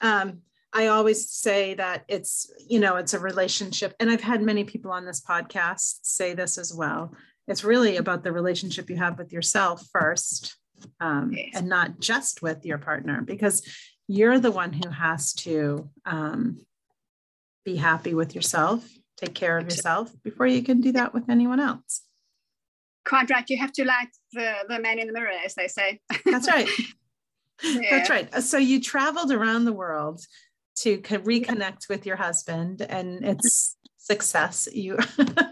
Um, 0.00 0.42
I 0.72 0.88
always 0.88 1.30
say 1.30 1.74
that 1.74 2.04
it's, 2.06 2.50
you 2.68 2.78
know, 2.78 2.96
it's 2.96 3.14
a 3.14 3.18
relationship. 3.18 3.94
And 3.98 4.10
I've 4.10 4.20
had 4.20 4.42
many 4.42 4.64
people 4.64 4.92
on 4.92 5.06
this 5.06 5.22
podcast 5.22 6.00
say 6.02 6.34
this 6.34 6.58
as 6.58 6.74
well. 6.74 7.14
It's 7.48 7.64
really 7.64 7.96
about 7.96 8.24
the 8.24 8.32
relationship 8.32 8.90
you 8.90 8.96
have 8.96 9.18
with 9.18 9.32
yourself 9.32 9.86
first 9.92 10.56
um, 11.00 11.36
and 11.54 11.68
not 11.68 12.00
just 12.00 12.42
with 12.42 12.64
your 12.64 12.78
partner 12.78 13.22
because 13.22 13.62
you're 14.08 14.38
the 14.38 14.50
one 14.50 14.72
who 14.72 14.88
has 14.90 15.32
to 15.34 15.90
um, 16.04 16.58
be 17.64 17.76
happy 17.76 18.14
with 18.14 18.34
yourself, 18.34 18.88
take 19.16 19.34
care 19.34 19.58
of 19.58 19.64
yourself 19.64 20.12
before 20.22 20.46
you 20.46 20.62
can 20.62 20.80
do 20.80 20.92
that 20.92 21.12
with 21.12 21.28
anyone 21.28 21.60
else. 21.60 22.02
Quite 23.04 23.30
right. 23.30 23.48
You 23.48 23.58
have 23.58 23.72
to 23.72 23.84
like 23.84 24.10
the, 24.32 24.54
the 24.68 24.80
man 24.80 24.98
in 24.98 25.06
the 25.06 25.12
mirror, 25.12 25.30
as 25.44 25.54
they 25.54 25.68
say. 25.68 26.00
That's 26.24 26.48
right. 26.48 26.68
yeah. 27.62 27.80
That's 27.90 28.10
right. 28.10 28.42
So 28.42 28.58
you 28.58 28.80
traveled 28.80 29.30
around 29.30 29.64
the 29.64 29.72
world 29.72 30.20
to 30.78 30.98
reconnect 30.98 31.88
with 31.88 32.04
your 32.04 32.16
husband, 32.16 32.82
and 32.82 33.24
it's 33.24 33.76
success. 33.96 34.68
You 34.72 34.98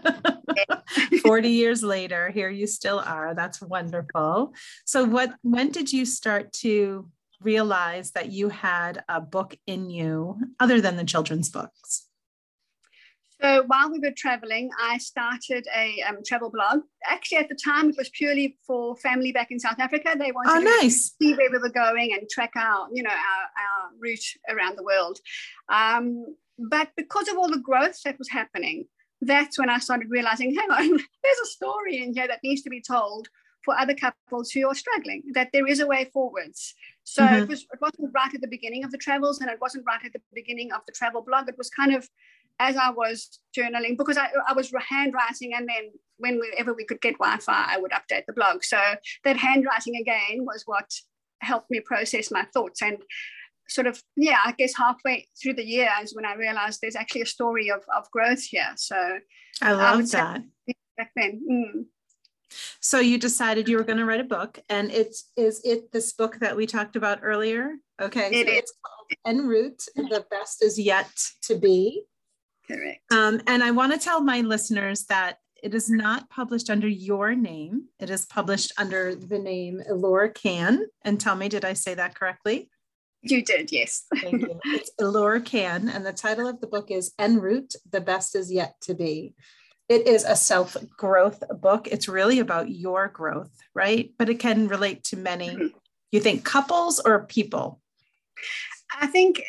40 1.23 1.49
years 1.49 1.83
later, 1.83 2.29
here 2.29 2.49
you 2.49 2.67
still 2.67 2.99
are. 2.99 3.33
That's 3.35 3.61
wonderful. 3.61 4.53
So 4.85 5.03
what 5.05 5.33
when 5.41 5.71
did 5.71 5.91
you 5.91 6.05
start 6.05 6.53
to 6.53 7.09
realize 7.41 8.11
that 8.11 8.31
you 8.31 8.49
had 8.49 9.03
a 9.09 9.21
book 9.21 9.57
in 9.67 9.89
you 9.89 10.37
other 10.59 10.81
than 10.81 10.97
the 10.97 11.03
children's 11.03 11.49
books? 11.49 12.07
So 13.41 13.63
while 13.67 13.91
we 13.91 13.99
were 13.99 14.13
traveling, 14.15 14.69
I 14.79 14.97
started 14.97 15.67
a 15.75 16.01
um, 16.07 16.17
travel 16.25 16.49
blog. 16.49 16.79
Actually, 17.05 17.39
at 17.39 17.49
the 17.49 17.55
time, 17.63 17.89
it 17.89 17.97
was 17.97 18.09
purely 18.09 18.57
for 18.65 18.95
family 18.97 19.31
back 19.33 19.51
in 19.51 19.59
South 19.59 19.79
Africa. 19.79 20.15
They 20.17 20.31
wanted 20.31 20.67
oh, 20.67 20.79
nice. 20.81 21.09
to 21.09 21.15
see 21.21 21.33
where 21.35 21.51
we 21.51 21.57
were 21.57 21.69
going 21.69 22.13
and 22.13 22.29
track 22.29 22.51
our, 22.55 22.87
you 22.93 23.03
know, 23.03 23.09
our, 23.09 23.15
our 23.17 23.91
route 23.99 24.25
around 24.49 24.77
the 24.77 24.83
world. 24.83 25.19
Um, 25.69 26.35
but 26.57 26.89
because 26.95 27.27
of 27.27 27.37
all 27.37 27.49
the 27.49 27.59
growth 27.59 28.01
that 28.05 28.17
was 28.17 28.29
happening, 28.29 28.85
that's 29.25 29.57
when 29.57 29.69
I 29.69 29.79
started 29.79 30.09
realizing, 30.09 30.55
hang 30.55 30.71
on, 30.71 30.89
there's 31.23 31.39
a 31.43 31.45
story 31.47 32.01
in 32.01 32.13
here 32.13 32.27
that 32.27 32.43
needs 32.43 32.61
to 32.63 32.69
be 32.69 32.81
told 32.81 33.27
for 33.63 33.77
other 33.77 33.95
couples 33.95 34.51
who 34.51 34.67
are 34.67 34.75
struggling, 34.75 35.23
that 35.33 35.49
there 35.51 35.67
is 35.67 35.79
a 35.79 35.87
way 35.87 36.09
forwards. 36.13 36.75
So 37.03 37.23
mm-hmm. 37.23 37.35
it 37.35 37.49
was 37.49 37.61
it 37.63 37.79
wasn't 37.81 38.11
right 38.13 38.33
at 38.33 38.41
the 38.41 38.47
beginning 38.47 38.83
of 38.83 38.91
the 38.91 38.97
travels 38.97 39.41
and 39.41 39.49
it 39.49 39.59
wasn't 39.59 39.85
right 39.87 40.03
at 40.05 40.13
the 40.13 40.21
beginning 40.33 40.71
of 40.71 40.81
the 40.85 40.93
travel 40.93 41.23
blog. 41.23 41.49
It 41.49 41.57
was 41.57 41.69
kind 41.69 41.95
of 41.95 42.07
as 42.59 42.77
I 42.77 42.89
was 42.91 43.39
journaling 43.57 43.97
because 43.97 44.17
I, 44.17 44.29
I 44.47 44.53
was 44.53 44.71
handwriting 44.89 45.53
and 45.55 45.67
then 45.67 45.91
whenever 46.17 46.73
we 46.73 46.85
could 46.85 47.01
get 47.01 47.17
Wi-Fi, 47.17 47.65
I 47.67 47.77
would 47.77 47.91
update 47.91 48.25
the 48.27 48.33
blog. 48.33 48.63
So 48.63 48.79
that 49.23 49.37
handwriting 49.37 49.97
again 49.97 50.45
was 50.45 50.63
what 50.65 50.89
helped 51.41 51.69
me 51.69 51.81
process 51.81 52.31
my 52.31 52.45
thoughts. 52.53 52.81
And 52.81 52.97
sort 53.67 53.87
of 53.87 54.01
yeah 54.15 54.39
i 54.45 54.51
guess 54.53 54.75
halfway 54.75 55.27
through 55.41 55.53
the 55.53 55.65
year 55.65 55.89
is 56.01 56.15
when 56.15 56.25
i 56.25 56.33
realized 56.35 56.79
there's 56.81 56.95
actually 56.95 57.21
a 57.21 57.25
story 57.25 57.69
of, 57.69 57.83
of 57.95 58.09
growth 58.11 58.43
here 58.43 58.73
so 58.75 59.19
i 59.61 59.71
love 59.71 59.99
I 59.99 60.01
that 60.03 60.43
back 60.97 61.11
then 61.15 61.41
mm. 61.49 61.85
so 62.79 62.99
you 62.99 63.17
decided 63.17 63.67
you 63.67 63.77
were 63.77 63.83
going 63.83 63.97
to 63.97 64.05
write 64.05 64.19
a 64.19 64.25
book 64.25 64.59
and 64.69 64.91
it's 64.91 65.31
is 65.35 65.61
it 65.63 65.91
this 65.91 66.13
book 66.13 66.37
that 66.39 66.55
we 66.55 66.65
talked 66.65 66.95
about 66.95 67.19
earlier 67.21 67.73
okay 68.01 68.27
it 68.27 68.47
so 68.47 68.53
is. 68.53 68.59
it's 68.59 68.73
called 68.85 69.37
en 69.37 69.47
route 69.47 69.83
the 69.95 70.25
best 70.29 70.63
is 70.63 70.79
yet 70.79 71.11
to 71.41 71.55
be 71.55 72.03
correct 72.67 73.01
um, 73.11 73.41
and 73.47 73.63
i 73.63 73.71
want 73.71 73.91
to 73.91 73.99
tell 73.99 74.21
my 74.21 74.41
listeners 74.41 75.05
that 75.05 75.37
it 75.63 75.73
is 75.73 75.89
not 75.89 76.29
published 76.29 76.69
under 76.69 76.87
your 76.87 77.33
name. 77.33 77.85
It 77.99 78.11
is 78.11 78.27
published 78.27 78.71
under 78.77 79.15
the 79.15 79.39
name 79.39 79.81
Elora 79.89 80.31
Canne. 80.31 80.85
And 81.03 81.19
tell 81.19 81.35
me, 81.35 81.49
did 81.49 81.65
I 81.65 81.73
say 81.73 81.95
that 81.95 82.13
correctly? 82.13 82.69
You 83.27 83.43
did, 83.43 83.71
yes. 83.71 84.05
Thank 84.15 84.41
you. 84.43 84.59
It's 84.65 84.91
Elora 85.01 85.43
Canne, 85.43 85.89
and 85.89 86.05
the 86.05 86.13
title 86.13 86.47
of 86.47 86.61
the 86.61 86.67
book 86.67 86.91
is 86.91 87.11
En 87.17 87.39
route, 87.39 87.73
The 87.89 87.99
Best 87.99 88.35
Is 88.35 88.51
Yet 88.51 88.75
to 88.81 88.93
Be. 88.93 89.33
It 89.89 90.07
is 90.07 90.23
a 90.23 90.35
self 90.35 90.77
growth 90.95 91.43
book. 91.59 91.87
It's 91.87 92.07
really 92.07 92.39
about 92.39 92.69
your 92.69 93.07
growth, 93.07 93.51
right? 93.73 94.11
But 94.19 94.29
it 94.29 94.39
can 94.39 94.67
relate 94.67 95.03
to 95.05 95.17
many, 95.17 95.49
mm-hmm. 95.49 95.77
you 96.11 96.19
think 96.19 96.45
couples 96.45 96.99
or 96.99 97.25
people? 97.25 97.81
I 98.99 99.07
think 99.07 99.41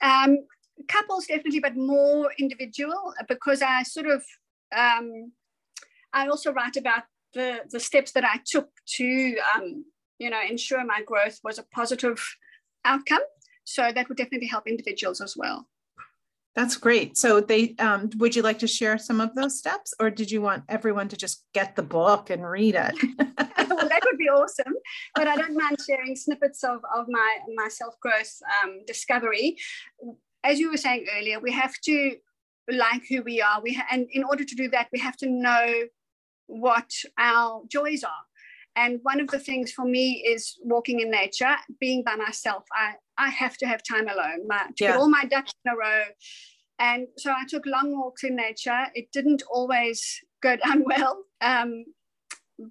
um, 0.00 0.38
couples 0.86 1.26
definitely, 1.26 1.60
but 1.60 1.76
more 1.76 2.32
individual 2.38 3.14
because 3.28 3.62
I 3.62 3.82
sort 3.82 4.06
of, 4.06 4.24
um, 4.76 5.32
I 6.12 6.28
also 6.28 6.52
write 6.52 6.76
about 6.76 7.02
the, 7.34 7.62
the 7.68 7.80
steps 7.80 8.12
that 8.12 8.24
I 8.24 8.40
took 8.46 8.68
to, 8.96 9.36
um, 9.56 9.84
you 10.20 10.30
know, 10.30 10.40
ensure 10.48 10.84
my 10.84 11.02
growth 11.02 11.40
was 11.42 11.58
a 11.58 11.64
positive 11.74 12.24
outcome. 12.84 13.22
So 13.64 13.90
that 13.94 14.08
would 14.08 14.16
definitely 14.16 14.48
help 14.48 14.66
individuals 14.66 15.20
as 15.20 15.36
well. 15.36 15.68
That's 16.54 16.76
great. 16.76 17.16
So 17.16 17.40
they 17.40 17.76
um, 17.78 18.10
would 18.16 18.34
you 18.34 18.42
like 18.42 18.58
to 18.60 18.66
share 18.66 18.98
some 18.98 19.20
of 19.20 19.32
those 19.34 19.58
steps 19.58 19.94
or 20.00 20.10
did 20.10 20.28
you 20.30 20.42
want 20.42 20.64
everyone 20.68 21.06
to 21.08 21.16
just 21.16 21.44
get 21.54 21.76
the 21.76 21.84
book 21.84 22.30
and 22.30 22.44
read 22.44 22.74
it? 22.74 22.94
well, 23.18 23.88
that 23.88 24.00
would 24.04 24.18
be 24.18 24.28
awesome. 24.28 24.74
But 25.14 25.28
I 25.28 25.36
don't 25.36 25.56
mind 25.56 25.76
sharing 25.86 26.16
snippets 26.16 26.64
of, 26.64 26.80
of 26.96 27.06
my, 27.08 27.38
my 27.54 27.68
self-growth 27.68 28.40
um, 28.60 28.80
discovery. 28.86 29.56
As 30.42 30.58
you 30.58 30.70
were 30.70 30.76
saying 30.76 31.06
earlier, 31.16 31.38
we 31.38 31.52
have 31.52 31.74
to 31.84 32.16
like 32.68 33.02
who 33.08 33.22
we 33.22 33.40
are. 33.40 33.60
We 33.62 33.74
ha- 33.74 33.86
and 33.92 34.08
in 34.10 34.24
order 34.24 34.44
to 34.44 34.54
do 34.54 34.68
that, 34.70 34.88
we 34.92 34.98
have 34.98 35.16
to 35.18 35.30
know 35.30 35.84
what 36.46 36.90
our 37.18 37.62
joys 37.68 38.02
are. 38.02 38.24
And 38.78 39.00
one 39.02 39.20
of 39.20 39.26
the 39.26 39.40
things 39.40 39.72
for 39.72 39.84
me 39.84 40.24
is 40.24 40.56
walking 40.62 41.00
in 41.00 41.10
nature, 41.10 41.56
being 41.80 42.04
by 42.04 42.14
myself. 42.14 42.62
I, 42.72 42.92
I 43.18 43.28
have 43.28 43.56
to 43.56 43.66
have 43.66 43.82
time 43.82 44.06
alone 44.08 44.46
my, 44.46 44.66
to 44.76 44.84
yeah. 44.84 44.92
get 44.92 44.96
all 44.96 45.08
my 45.10 45.24
ducks 45.24 45.52
in 45.64 45.72
a 45.72 45.76
row. 45.76 46.04
And 46.78 47.08
so 47.16 47.32
I 47.32 47.44
took 47.48 47.66
long 47.66 47.98
walks 47.98 48.22
in 48.22 48.36
nature. 48.36 48.86
It 48.94 49.10
didn't 49.12 49.42
always 49.50 50.20
go 50.40 50.54
down 50.64 50.84
well. 50.86 51.24
Um, 51.40 51.86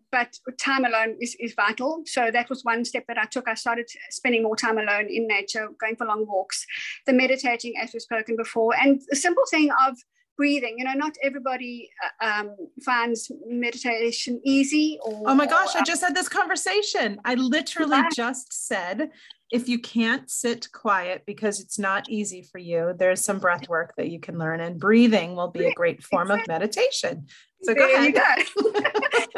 but 0.10 0.38
time 0.58 0.86
alone 0.86 1.18
is, 1.20 1.36
is 1.42 1.54
vital. 1.56 2.04
So 2.06 2.32
that 2.32 2.50
was 2.50 2.64
one 2.64 2.86
step 2.86 3.04
that 3.10 3.18
I 3.18 3.26
took. 3.26 3.50
I 3.50 3.56
started 3.56 3.90
spending 4.10 4.44
more 4.44 4.56
time 4.56 4.78
alone 4.78 5.08
in 5.10 5.28
nature, 5.28 5.68
going 5.78 5.98
for 5.98 6.08
long 6.08 6.26
walks, 6.26 6.66
the 7.06 7.14
meditating, 7.14 7.74
as 7.82 7.92
we've 7.92 8.02
spoken 8.02 8.38
before, 8.38 8.74
and 8.82 9.02
the 9.10 9.16
simple 9.18 9.46
thing 9.50 9.72
of 9.86 9.98
breathing. 10.38 10.76
You 10.78 10.86
know, 10.86 10.94
not 10.94 11.16
everybody 11.24 11.90
uh, 12.22 12.26
um, 12.26 12.56
finds 12.86 13.32
meditation 13.48 14.40
easy. 14.46 15.00
Or, 15.04 15.32
oh 15.32 15.36
my 15.36 15.48
gosh, 15.48 15.76
I 15.76 15.84
just 15.84 16.02
had 16.02 16.16
this 16.16 16.30
conversation. 16.30 17.20
I 17.26 17.34
literally 17.34 17.98
yeah. 17.98 18.10
just 18.16 18.54
said, 18.68 19.10
if 19.52 19.70
you 19.70 19.80
can't 19.80 20.30
sit 20.30 20.72
quiet 20.72 21.24
because 21.26 21.60
it's 21.60 21.80
not 21.80 22.10
easy 22.10 22.42
for 22.42 22.58
you, 22.58 22.94
there's 22.98 23.24
some 23.24 23.40
breath 23.40 23.70
work 23.70 23.94
that 23.98 24.10
you 24.10 24.20
can 24.20 24.38
learn, 24.38 24.60
and 24.60 24.80
breathing 24.80 25.36
will 25.36 25.50
be 25.50 25.66
a 25.66 25.74
great 25.74 26.04
form 26.04 26.32
of 26.32 26.46
meditation. 26.48 27.28
So 27.64 27.74
there 27.74 27.88
go 27.88 27.96
ahead. 27.96 28.14
Go. 28.14 28.72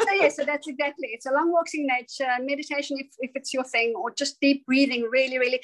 so 0.00 0.12
yeah, 0.12 0.28
so 0.28 0.44
that's 0.44 0.66
exactly. 0.66 1.08
It's 1.12 1.26
a 1.26 1.32
long 1.32 1.52
walks 1.52 1.74
in 1.74 1.86
nature, 1.86 2.28
meditation 2.40 2.96
if, 2.98 3.06
if 3.20 3.30
it's 3.34 3.54
your 3.54 3.64
thing, 3.64 3.94
or 3.96 4.12
just 4.12 4.40
deep 4.40 4.66
breathing. 4.66 5.08
Really, 5.10 5.38
really 5.38 5.60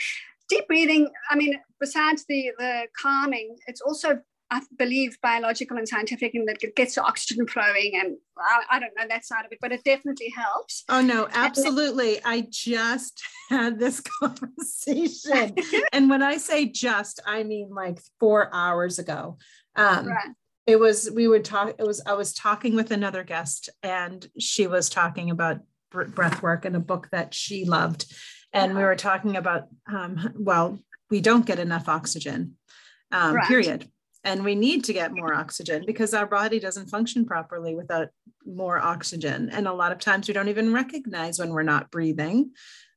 deep 0.49 0.67
breathing. 0.69 1.09
I 1.31 1.37
mean, 1.37 1.59
besides 1.81 2.25
the 2.29 2.53
the 2.59 2.87
calming, 3.01 3.57
it's 3.67 3.81
also 3.81 4.21
I 4.51 4.61
believe 4.79 5.19
biological 5.21 5.77
and 5.77 5.89
scientific 5.89 6.35
in 6.35 6.45
that 6.47 6.63
it 6.63 6.77
gets 6.77 6.95
the 6.95 7.03
oxygen 7.03 7.47
flowing 7.47 7.93
and 7.95 8.17
I, 8.39 8.77
I, 8.77 8.79
don't 8.79 8.93
know 8.97 9.05
that 9.09 9.25
side 9.25 9.45
of 9.45 9.53
it, 9.53 9.59
but 9.61 9.73
it 9.73 9.83
definitely 9.83 10.33
helps. 10.37 10.85
Oh 10.89 11.01
no, 11.01 11.29
absolutely. 11.33 12.21
I 12.25 12.47
just 12.51 13.23
had 13.51 13.79
this 13.79 14.01
conversation. 14.21 15.57
and 15.93 16.09
when 16.09 16.23
I 16.23 16.37
say 16.37 16.67
just, 16.67 17.21
I 17.27 17.43
mean 17.43 17.71
like 17.71 17.99
four 18.21 18.55
hours 18.55 18.99
ago. 18.99 19.39
Um, 19.75 20.07
right. 20.07 20.29
It 20.67 20.81
was, 20.81 21.11
we 21.13 21.29
would 21.29 21.45
talk, 21.45 21.75
it 21.79 21.87
was, 21.87 22.03
I 22.07 22.15
was 22.15 22.33
talking 22.35 22.75
with 22.75 22.91
another 22.91 23.23
guest 23.23 23.69
and 23.83 24.27
she 24.39 24.67
was 24.67 24.89
talking 24.89 25.31
about 25.31 25.61
breath 25.91 26.43
work 26.43 26.65
and 26.65 26.77
a 26.77 26.81
book 26.81 27.09
that 27.13 27.35
she 27.35 27.65
loved 27.65 28.07
and 28.53 28.75
we 28.75 28.83
were 28.83 28.97
talking 28.97 29.37
about 29.37 29.65
um, 29.91 30.33
well 30.39 30.79
we 31.11 31.21
don't 31.21 31.47
get 31.47 31.59
enough 31.59 31.89
oxygen 31.89 32.55
um, 33.13 33.35
right. 33.35 33.49
period 33.49 33.89
and 34.27 34.45
we 34.45 34.57
need 34.57 34.83
to 34.85 34.93
get 34.93 35.13
more 35.13 35.33
oxygen 35.33 35.85
because 35.87 36.13
our 36.13 36.27
body 36.27 36.59
doesn't 36.59 36.89
function 36.89 37.25
properly 37.25 37.77
without 37.77 38.09
more 38.45 38.79
oxygen. 38.79 39.49
And 39.51 39.69
a 39.69 39.73
lot 39.73 39.93
of 39.93 40.01
times 40.01 40.27
we 40.27 40.35
don't 40.35 40.49
even 40.49 40.73
recognize 40.73 41.39
when 41.39 41.51
we're 41.51 41.63
not 41.63 41.93
breathing 41.93 42.51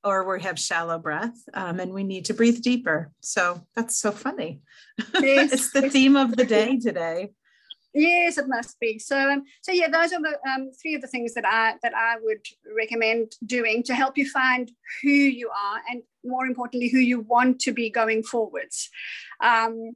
or 0.03 0.27
we 0.27 0.41
have 0.41 0.57
shallow 0.57 0.97
breath 0.97 1.37
um, 1.53 1.79
and 1.79 1.93
we 1.93 2.03
need 2.03 2.25
to 2.25 2.33
breathe 2.33 2.61
deeper. 2.63 3.11
So 3.21 3.61
that's 3.75 3.95
so 3.95 4.11
funny. 4.11 4.61
It's 5.13 5.71
the 5.71 5.89
theme 5.89 6.15
of 6.15 6.35
the 6.35 6.45
day 6.45 6.79
today. 6.79 7.29
Yes, 7.93 8.39
it 8.39 8.47
must 8.47 8.79
be. 8.79 8.97
So, 8.97 9.17
um, 9.17 9.43
so 9.61 9.71
yeah, 9.71 9.87
those 9.87 10.11
are 10.13 10.21
the 10.21 10.37
um, 10.49 10.71
three 10.81 10.95
of 10.95 11.01
the 11.01 11.07
things 11.07 11.33
that 11.33 11.45
I 11.45 11.75
that 11.81 11.93
I 11.95 12.17
would 12.21 12.45
recommend 12.75 13.33
doing 13.45 13.81
to 13.83 13.95
help 13.95 14.15
you 14.15 14.29
find 14.29 14.69
who 15.01 15.09
you 15.09 15.49
are, 15.49 15.81
and 15.89 16.03
more 16.23 16.45
importantly, 16.45 16.89
who 16.89 16.99
you 16.99 17.21
want 17.21 17.59
to 17.61 17.71
be 17.71 17.89
going 17.89 18.21
forwards. 18.21 18.89
Um, 19.43 19.95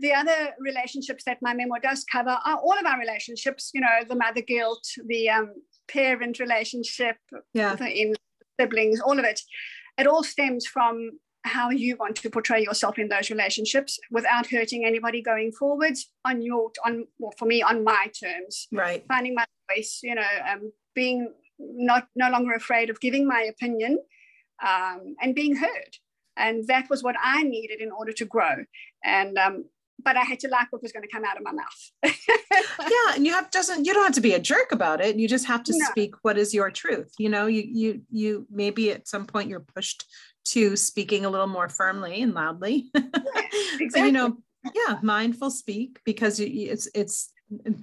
the 0.00 0.12
other 0.12 0.54
relationships 0.58 1.24
that 1.24 1.38
my 1.42 1.54
memoir 1.54 1.78
does 1.80 2.04
cover 2.10 2.38
are 2.44 2.56
all 2.56 2.78
of 2.78 2.86
our 2.86 2.98
relationships. 2.98 3.70
You 3.74 3.82
know, 3.82 4.04
the 4.08 4.16
mother 4.16 4.40
guilt, 4.40 4.86
the 5.06 5.28
um, 5.30 5.52
parent 5.88 6.38
relationship, 6.40 7.16
yeah. 7.54 7.74
the 7.74 8.16
siblings, 8.58 9.00
all 9.00 9.18
of 9.18 9.24
it. 9.24 9.40
It 9.98 10.06
all 10.06 10.24
stems 10.24 10.66
from 10.66 11.10
how 11.44 11.70
you 11.70 11.96
want 11.96 12.16
to 12.16 12.30
portray 12.30 12.62
yourself 12.62 12.98
in 12.98 13.08
those 13.08 13.30
relationships 13.30 13.98
without 14.10 14.46
hurting 14.46 14.84
anybody 14.84 15.22
going 15.22 15.52
forwards 15.52 16.10
on 16.24 16.42
your 16.42 16.70
on 16.84 17.06
well, 17.18 17.32
for 17.38 17.46
me 17.46 17.62
on 17.62 17.82
my 17.82 18.10
terms 18.22 18.68
right 18.72 19.04
finding 19.08 19.34
my 19.34 19.46
voice 19.74 20.00
you 20.02 20.14
know 20.14 20.32
um, 20.46 20.70
being 20.94 21.32
not 21.58 22.08
no 22.14 22.28
longer 22.30 22.52
afraid 22.52 22.90
of 22.90 23.00
giving 23.00 23.26
my 23.26 23.40
opinion 23.40 23.98
um, 24.62 25.14
and 25.22 25.34
being 25.34 25.56
heard 25.56 25.96
and 26.36 26.66
that 26.66 26.90
was 26.90 27.02
what 27.02 27.16
i 27.22 27.42
needed 27.42 27.80
in 27.80 27.90
order 27.90 28.12
to 28.12 28.26
grow 28.26 28.56
and 29.02 29.38
um, 29.38 29.64
but 30.04 30.16
I 30.16 30.22
had 30.22 30.40
to 30.40 30.48
like 30.48 30.70
what 30.70 30.82
was 30.82 30.92
going 30.92 31.02
to 31.02 31.08
come 31.08 31.24
out 31.24 31.36
of 31.36 31.42
my 31.42 31.52
mouth. 31.52 31.90
yeah, 32.80 33.14
and 33.14 33.26
you 33.26 33.32
have 33.32 33.50
doesn't 33.50 33.84
you 33.84 33.94
don't 33.94 34.04
have 34.04 34.14
to 34.14 34.20
be 34.20 34.34
a 34.34 34.40
jerk 34.40 34.72
about 34.72 35.00
it. 35.00 35.16
You 35.16 35.28
just 35.28 35.46
have 35.46 35.62
to 35.64 35.72
no. 35.76 35.86
speak 35.90 36.14
what 36.22 36.38
is 36.38 36.54
your 36.54 36.70
truth. 36.70 37.12
You 37.18 37.28
know, 37.28 37.46
you 37.46 37.62
you 37.62 38.02
you 38.10 38.46
maybe 38.50 38.90
at 38.90 39.08
some 39.08 39.26
point 39.26 39.48
you're 39.48 39.60
pushed 39.60 40.04
to 40.46 40.76
speaking 40.76 41.24
a 41.24 41.30
little 41.30 41.46
more 41.46 41.68
firmly 41.68 42.22
and 42.22 42.34
loudly. 42.34 42.90
Yeah, 42.94 43.02
exactly. 43.80 43.88
so, 43.90 44.04
you 44.04 44.12
know, 44.12 44.36
yeah, 44.74 44.98
mindful 45.02 45.50
speak 45.50 46.00
because 46.04 46.40
it's 46.40 46.88
it's 46.94 47.32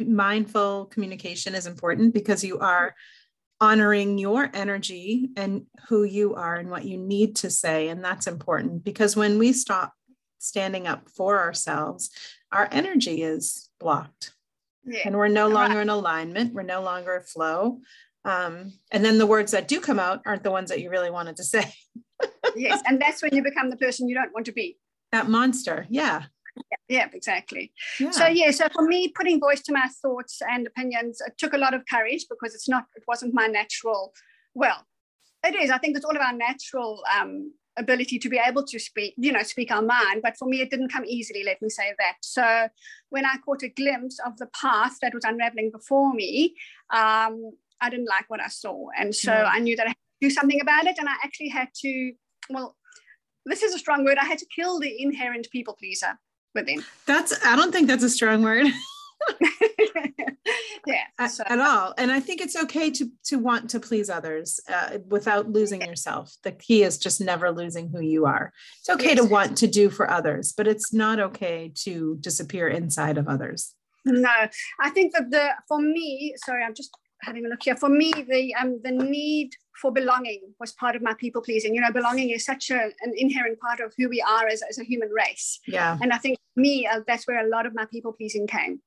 mindful 0.06 0.86
communication 0.86 1.56
is 1.56 1.68
important 1.68 2.14
because 2.14 2.44
you 2.44 2.60
are 2.60 2.96
honoring 3.60 4.18
your 4.18 4.50
energy 4.54 5.30
and 5.36 5.66
who 5.88 6.04
you 6.04 6.36
are 6.36 6.56
and 6.56 6.70
what 6.70 6.86
you 6.86 6.98
need 6.98 7.36
to 7.36 7.50
say 7.50 7.90
and 7.90 8.04
that's 8.04 8.28
important 8.28 8.84
because 8.84 9.16
when 9.16 9.40
we 9.40 9.52
stop 9.52 9.94
standing 10.38 10.88
up 10.88 11.10
for 11.10 11.39
ourselves 11.39 12.10
our 12.52 12.67
energy 12.71 13.21
is 13.21 13.69
blocked 13.80 14.34
yeah. 14.86 15.02
and 15.06 15.17
we're 15.17 15.28
no 15.28 15.47
longer 15.47 15.82
in 15.82 15.89
alignment 15.89 16.54
we're 16.54 16.63
no 16.63 16.82
longer 16.82 17.15
a 17.15 17.21
flow 17.21 17.80
um, 18.26 18.73
and 18.91 19.06
then 19.06 19.17
the 19.17 19.26
words 19.26 19.54
that 19.54 19.69
do 19.69 19.80
come 19.80 20.00
out 20.00 20.21
aren't 20.26 20.43
the 20.43 20.52
ones 20.52 20.69
that 20.69 20.82
you 20.82 20.89
really 20.89 21.12
wanted 21.12 21.38
to 21.38 21.43
say 21.43 21.73
yes, 22.56 22.82
and 22.86 23.02
that's 23.02 23.21
when 23.21 23.34
you 23.34 23.43
become 23.43 23.69
the 23.69 23.78
person 23.78 24.08
you 24.08 24.15
don't 24.15 24.34
want 24.34 24.45
to 24.47 24.52
be. 24.52 24.78
That 25.12 25.30
monster, 25.30 25.86
yeah. 25.89 26.23
Yeah, 26.56 26.78
yeah 26.89 27.08
exactly. 27.13 27.71
Yeah. 28.00 28.12
So 28.12 28.28
yeah, 28.28 28.52
so 28.52 28.67
for 28.73 28.84
me, 28.84 29.10
putting 29.10 29.39
voice 29.39 29.62
to 29.63 29.73
my 29.73 29.88
thoughts 30.02 30.41
and 30.41 30.67
opinions, 30.67 31.21
it 31.26 31.34
took 31.38 31.54
a 31.54 31.58
lot 31.58 31.73
of 31.73 31.84
courage 31.91 32.26
because 32.30 32.56
it's 32.56 32.67
not, 32.67 32.86
it 32.95 33.04
wasn't 33.08 33.34
my 33.34 33.47
natural. 33.47 34.13
Well, 34.54 34.86
it 35.45 35.56
is. 35.56 35.69
I 35.69 35.78
think 35.78 35.95
it's 35.95 36.06
all 36.06 36.15
of 36.15 36.21
our 36.21 36.34
natural 36.34 37.04
um, 37.19 37.54
ability 37.78 38.20
to 38.20 38.30
be 38.30 38.40
able 38.44 38.63
to 38.66 38.80
speak, 38.80 39.13
you 39.18 39.32
know, 39.32 39.44
speak 39.44 39.72
our 39.72 39.82
mind. 39.82 40.22
But 40.24 40.38
for 40.38 40.48
me, 40.48 40.62
it 40.62 40.70
didn't 40.70 40.92
come 40.92 41.06
easily. 41.06 41.44
Let 41.44 41.62
me 41.62 41.70
say 41.70 41.94
that. 41.98 42.16
So 42.22 42.68
when 43.10 43.26
I 43.26 43.36
caught 43.46 43.63
a 43.63 43.70
glimpse 43.70 44.20
of 44.26 44.38
the 44.38 44.48
path 44.48 44.98
that 45.02 45.13
was 45.13 45.24
unraveling 45.24 45.72
before 45.72 46.13
me, 46.13 46.56
um, 46.90 47.52
I 47.80 47.90
didn't 47.90 48.08
like 48.08 48.26
what 48.28 48.42
I 48.42 48.48
saw, 48.48 48.88
and 48.98 49.13
so 49.13 49.32
mm. 49.32 49.50
I 49.52 49.60
knew 49.60 49.76
that 49.76 49.86
I 49.86 49.90
had 49.90 49.96
to 49.96 50.28
do 50.28 50.30
something 50.32 50.60
about 50.62 50.88
it. 50.88 50.98
And 50.98 51.08
I 51.08 51.13
actually 51.24 51.50
had 51.50 51.70
to, 51.82 52.13
well, 52.50 52.76
this 53.46 53.62
is 53.62 53.74
a 53.74 53.80
strong 53.80 54.04
word. 54.04 54.18
I 54.20 54.26
had 54.26 54.40
to 54.40 54.48
kill 54.54 54.80
the 54.80 55.02
inherent 55.02 55.48
people 55.52 55.76
pleaser 55.80 56.20
within. 56.56 56.84
That's, 57.06 57.34
I 57.46 57.56
don't 57.56 57.72
think 57.72 57.88
that's 57.88 58.04
a 58.04 58.10
strong 58.10 58.42
word. 58.42 58.66
yeah 60.88 61.28
so. 61.28 61.44
at, 61.48 61.60
all 61.60 61.94
and 61.98 62.12
i 62.12 62.20
think 62.20 62.42
it's 62.42 62.56
okay 62.56 62.90
to 62.90 63.10
to 63.24 63.38
want 63.38 63.70
to 63.70 63.80
please 63.80 64.10
others 64.10 64.60
uh, 64.74 64.98
without 65.08 65.50
losing 65.50 65.82
yourself 65.82 66.36
the 66.44 66.52
key 66.52 66.84
is 66.84 66.98
just 66.98 67.20
never 67.20 67.52
losing 67.52 67.90
who 67.90 68.02
you 68.02 68.26
are 68.26 68.54
it's 68.80 68.90
okay 68.90 69.16
yes. 69.16 69.18
to 69.18 69.26
want 69.26 69.58
to 69.58 69.68
do 69.68 69.90
for 69.90 70.10
others 70.10 70.54
but 70.56 70.68
it's 70.68 70.94
not 70.94 71.20
okay 71.20 71.72
to 71.76 72.18
disappear 72.22 72.68
inside 72.68 73.18
of 73.18 73.28
others 73.28 73.74
no 74.06 74.30
i 74.82 74.90
think 74.90 75.13
that 75.13 75.30
the 75.32 75.50
for 75.68 75.82
me 75.82 76.34
sorry 76.46 76.63
i'm 76.63 76.76
just 76.76 76.96
having 77.22 77.46
a 77.46 77.50
look 77.50 77.63
here. 77.63 77.76
For 77.76 77.90
me, 77.90 78.12
the 78.12 78.56
um, 78.56 78.80
the 78.84 78.92
need 78.92 79.52
for 79.82 79.92
belonging 79.92 80.42
was 80.60 80.72
part 80.74 80.96
of 80.96 81.02
my 81.02 81.13
people 81.13 81.42
pleasing. 81.42 81.74
You 81.76 81.82
know, 81.82 81.92
belonging 81.92 82.30
is 82.30 82.46
such 82.46 82.70
a, 82.70 82.90
an 83.02 83.13
inherent 83.16 83.60
part 83.60 83.80
of 83.80 83.94
who 83.98 84.10
we 84.10 84.22
are 84.22 84.48
as, 84.48 84.62
as 84.70 84.80
a 84.80 84.84
human 84.84 85.10
race. 85.10 85.60
Yeah. 85.68 85.98
And 86.02 86.12
I 86.12 86.18
think 86.18 86.38
me, 86.56 86.88
uh, 86.88 87.02
that's 87.06 87.28
where 87.28 87.46
a 87.46 87.50
lot 87.50 87.66
of 87.66 87.76
my 87.76 87.86
people 87.86 88.13
pleasing 88.13 88.48
came, 88.48 88.82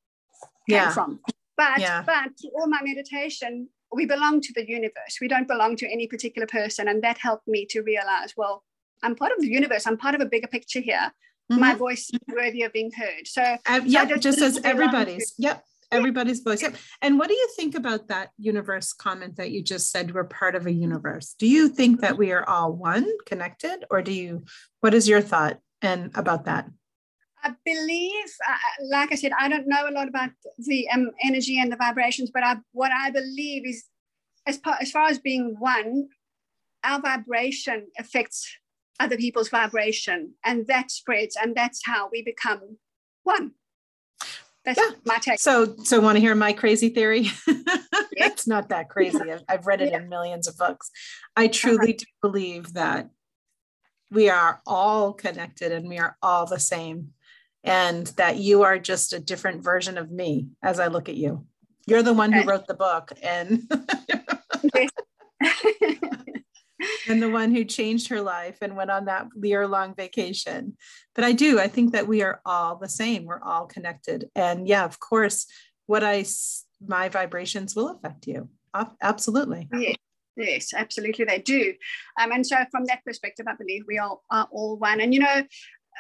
came 0.69 0.77
yeah. 0.77 0.91
from. 0.91 1.21
But 1.57 1.79
yeah. 1.79 2.03
but 2.05 2.31
all 2.55 2.69
my 2.69 2.81
meditation, 2.83 3.69
we 3.93 4.07
belong 4.07 4.41
to 4.41 4.53
the 4.55 4.69
universe. 4.69 5.19
We 5.21 5.29
don't 5.29 5.49
belong 5.49 5.77
to 5.77 5.87
any 5.87 6.07
particular 6.07 6.47
person, 6.47 6.89
and 6.89 7.03
that 7.03 7.19
helped 7.19 7.47
me 7.47 7.67
to 7.71 7.83
realize, 7.83 8.35
well, 8.37 8.65
I'm 9.03 9.15
part 9.15 9.33
of 9.33 9.41
the 9.41 9.49
universe. 9.49 9.87
I'm 9.87 9.99
part 9.99 10.15
of 10.15 10.21
a 10.21 10.27
bigger 10.27 10.49
picture 10.49 10.81
here. 10.81 11.13
Mm-hmm. 11.51 11.61
My 11.61 11.75
voice 11.75 12.11
is 12.11 12.21
worthy 12.35 12.63
of 12.63 12.73
being 12.73 12.93
heard. 12.97 13.27
So, 13.27 13.43
uh, 13.67 13.81
yeah, 13.85 14.07
so 14.09 14.17
just 14.17 14.41
as 14.41 14.59
everybody's. 14.65 15.33
To, 15.33 15.43
yep 15.43 15.65
everybody's 15.93 16.41
voice. 16.41 16.63
Yep. 16.63 16.77
And 17.03 17.19
what 17.19 17.29
do 17.29 17.35
you 17.35 17.49
think 17.57 17.75
about 17.75 18.09
that 18.09 18.31
universe 18.39 18.93
comment 18.93 19.37
that 19.37 19.51
you 19.51 19.63
just 19.63 19.91
said? 19.91 20.15
We're 20.15 20.25
part 20.25 20.55
of 20.55 20.67
a 20.67 20.73
universe. 20.73 21.35
Do 21.39 21.47
you 21.47 21.69
think 21.69 22.01
that 22.01 22.17
we 22.17 22.33
are 22.33 22.49
all 22.49 22.73
one, 22.73 23.07
connected, 23.27 23.85
or 23.91 24.03
do 24.03 24.13
you? 24.13 24.45
What 24.81 24.95
is 24.95 25.09
your 25.09 25.21
thought 25.21 25.59
and 25.83 26.11
about 26.15 26.45
that? 26.45 26.69
I 27.43 27.55
believe, 27.65 28.27
uh, 28.49 28.85
like 28.91 29.13
I 29.13 29.15
said, 29.15 29.33
I 29.39 29.49
don't 29.49 29.67
know 29.67 29.89
a 29.89 29.93
lot 29.93 30.09
about 30.09 30.31
the 30.59 30.89
um, 30.91 31.11
energy 31.23 31.59
and 31.61 31.73
the 31.73 31.77
vibrations, 31.77 32.31
but 32.33 32.45
I, 32.45 32.57
what 32.73 32.93
I 32.93 33.11
believe 33.11 33.67
is, 33.67 33.85
as, 34.47 34.59
par, 34.59 34.77
as 34.81 34.91
far 34.91 35.09
as 35.09 35.19
being 35.19 35.57
one, 35.59 36.09
our 36.85 37.01
vibration 37.01 37.89
affects 37.99 38.49
other 38.99 39.17
people's 39.17 39.49
vibration, 39.49 40.35
and 40.45 40.67
that 40.67 40.91
spreads, 40.91 41.37
and 41.41 41.55
that's 41.55 41.81
how 41.85 42.09
we 42.11 42.23
become 42.23 42.79
one. 43.23 43.53
That's 44.65 44.79
yeah. 44.79 44.97
my 45.07 45.17
take. 45.19 45.41
So, 45.41 45.75
so 45.85 46.01
want 46.01 46.17
to 46.17 46.21
hear 46.21 46.35
my 46.35 46.53
crazy 46.53 46.91
theory? 46.91 47.31
it's 48.13 48.47
not 48.47 48.69
that 48.69 48.91
crazy. 48.91 49.19
I've, 49.19 49.43
I've 49.49 49.67
read 49.67 49.81
it 49.81 49.93
yeah. 49.93 49.99
in 49.99 50.09
millions 50.09 50.47
of 50.47 50.59
books. 50.59 50.91
I 51.37 51.49
truly 51.49 51.95
uh-huh. 51.95 51.99
do 51.99 52.29
believe 52.29 52.75
that 52.75 53.09
we 54.11 54.29
are 54.29 54.61
all 54.67 55.13
connected 55.13 55.73
and 55.73 55.89
we 55.89 55.99
are 55.99 56.17
all 56.23 56.47
the 56.47 56.59
same, 56.59 57.11
and 57.65 58.07
that 58.17 58.39
you 58.39 58.63
are 58.63 58.79
just 58.79 59.13
a 59.13 59.21
different 59.21 59.63
version 59.63 59.99
of 59.99 60.11
me 60.11 60.49
as 60.63 60.81
I 60.81 60.87
look 60.87 61.09
at 61.09 61.17
you. 61.17 61.47
You're 61.87 62.03
the 62.03 62.13
one 62.13 62.33
who 62.33 62.45
wrote 62.45 62.67
the 62.67 62.75
book, 62.75 63.13
and 63.23 63.63
and 67.09 67.23
the 67.23 67.31
one 67.31 67.55
who 67.55 67.65
changed 67.65 68.09
her 68.09 68.21
life 68.21 68.59
and 68.63 68.77
went 68.77 68.91
on 68.91 69.07
that 69.07 69.27
year 69.43 69.67
long 69.67 69.95
vacation. 69.95 70.77
But 71.15 71.25
I 71.25 71.33
do, 71.33 71.59
I 71.59 71.69
think 71.69 71.93
that 71.93 72.09
we 72.09 72.23
are 72.23 72.41
all 72.45 72.77
the 72.77 72.89
same. 72.89 73.25
We're 73.25 73.43
all 73.43 73.67
connected. 73.67 74.29
And 74.35 74.67
yeah, 74.69 74.85
of 74.85 75.01
course, 75.01 75.47
what 75.87 76.05
I, 76.05 76.25
my 76.87 77.09
vibrations 77.09 77.75
will 77.75 77.89
affect 77.91 78.27
you. 78.27 78.49
Absolutely. 79.03 79.69
Yes, 79.73 79.97
yes 80.37 80.75
absolutely, 80.75 81.25
they 81.25 81.39
do. 81.39 81.75
Um, 82.21 82.33
and 82.33 82.47
so, 82.47 82.57
from 82.71 82.85
that 82.85 83.05
perspective, 83.05 83.47
I 83.49 83.57
believe 83.57 83.85
we 83.89 83.99
all 83.99 84.23
are 84.31 84.49
all 84.53 84.77
one. 84.77 85.01
And, 85.01 85.13
you 85.13 85.21
know, 85.21 85.43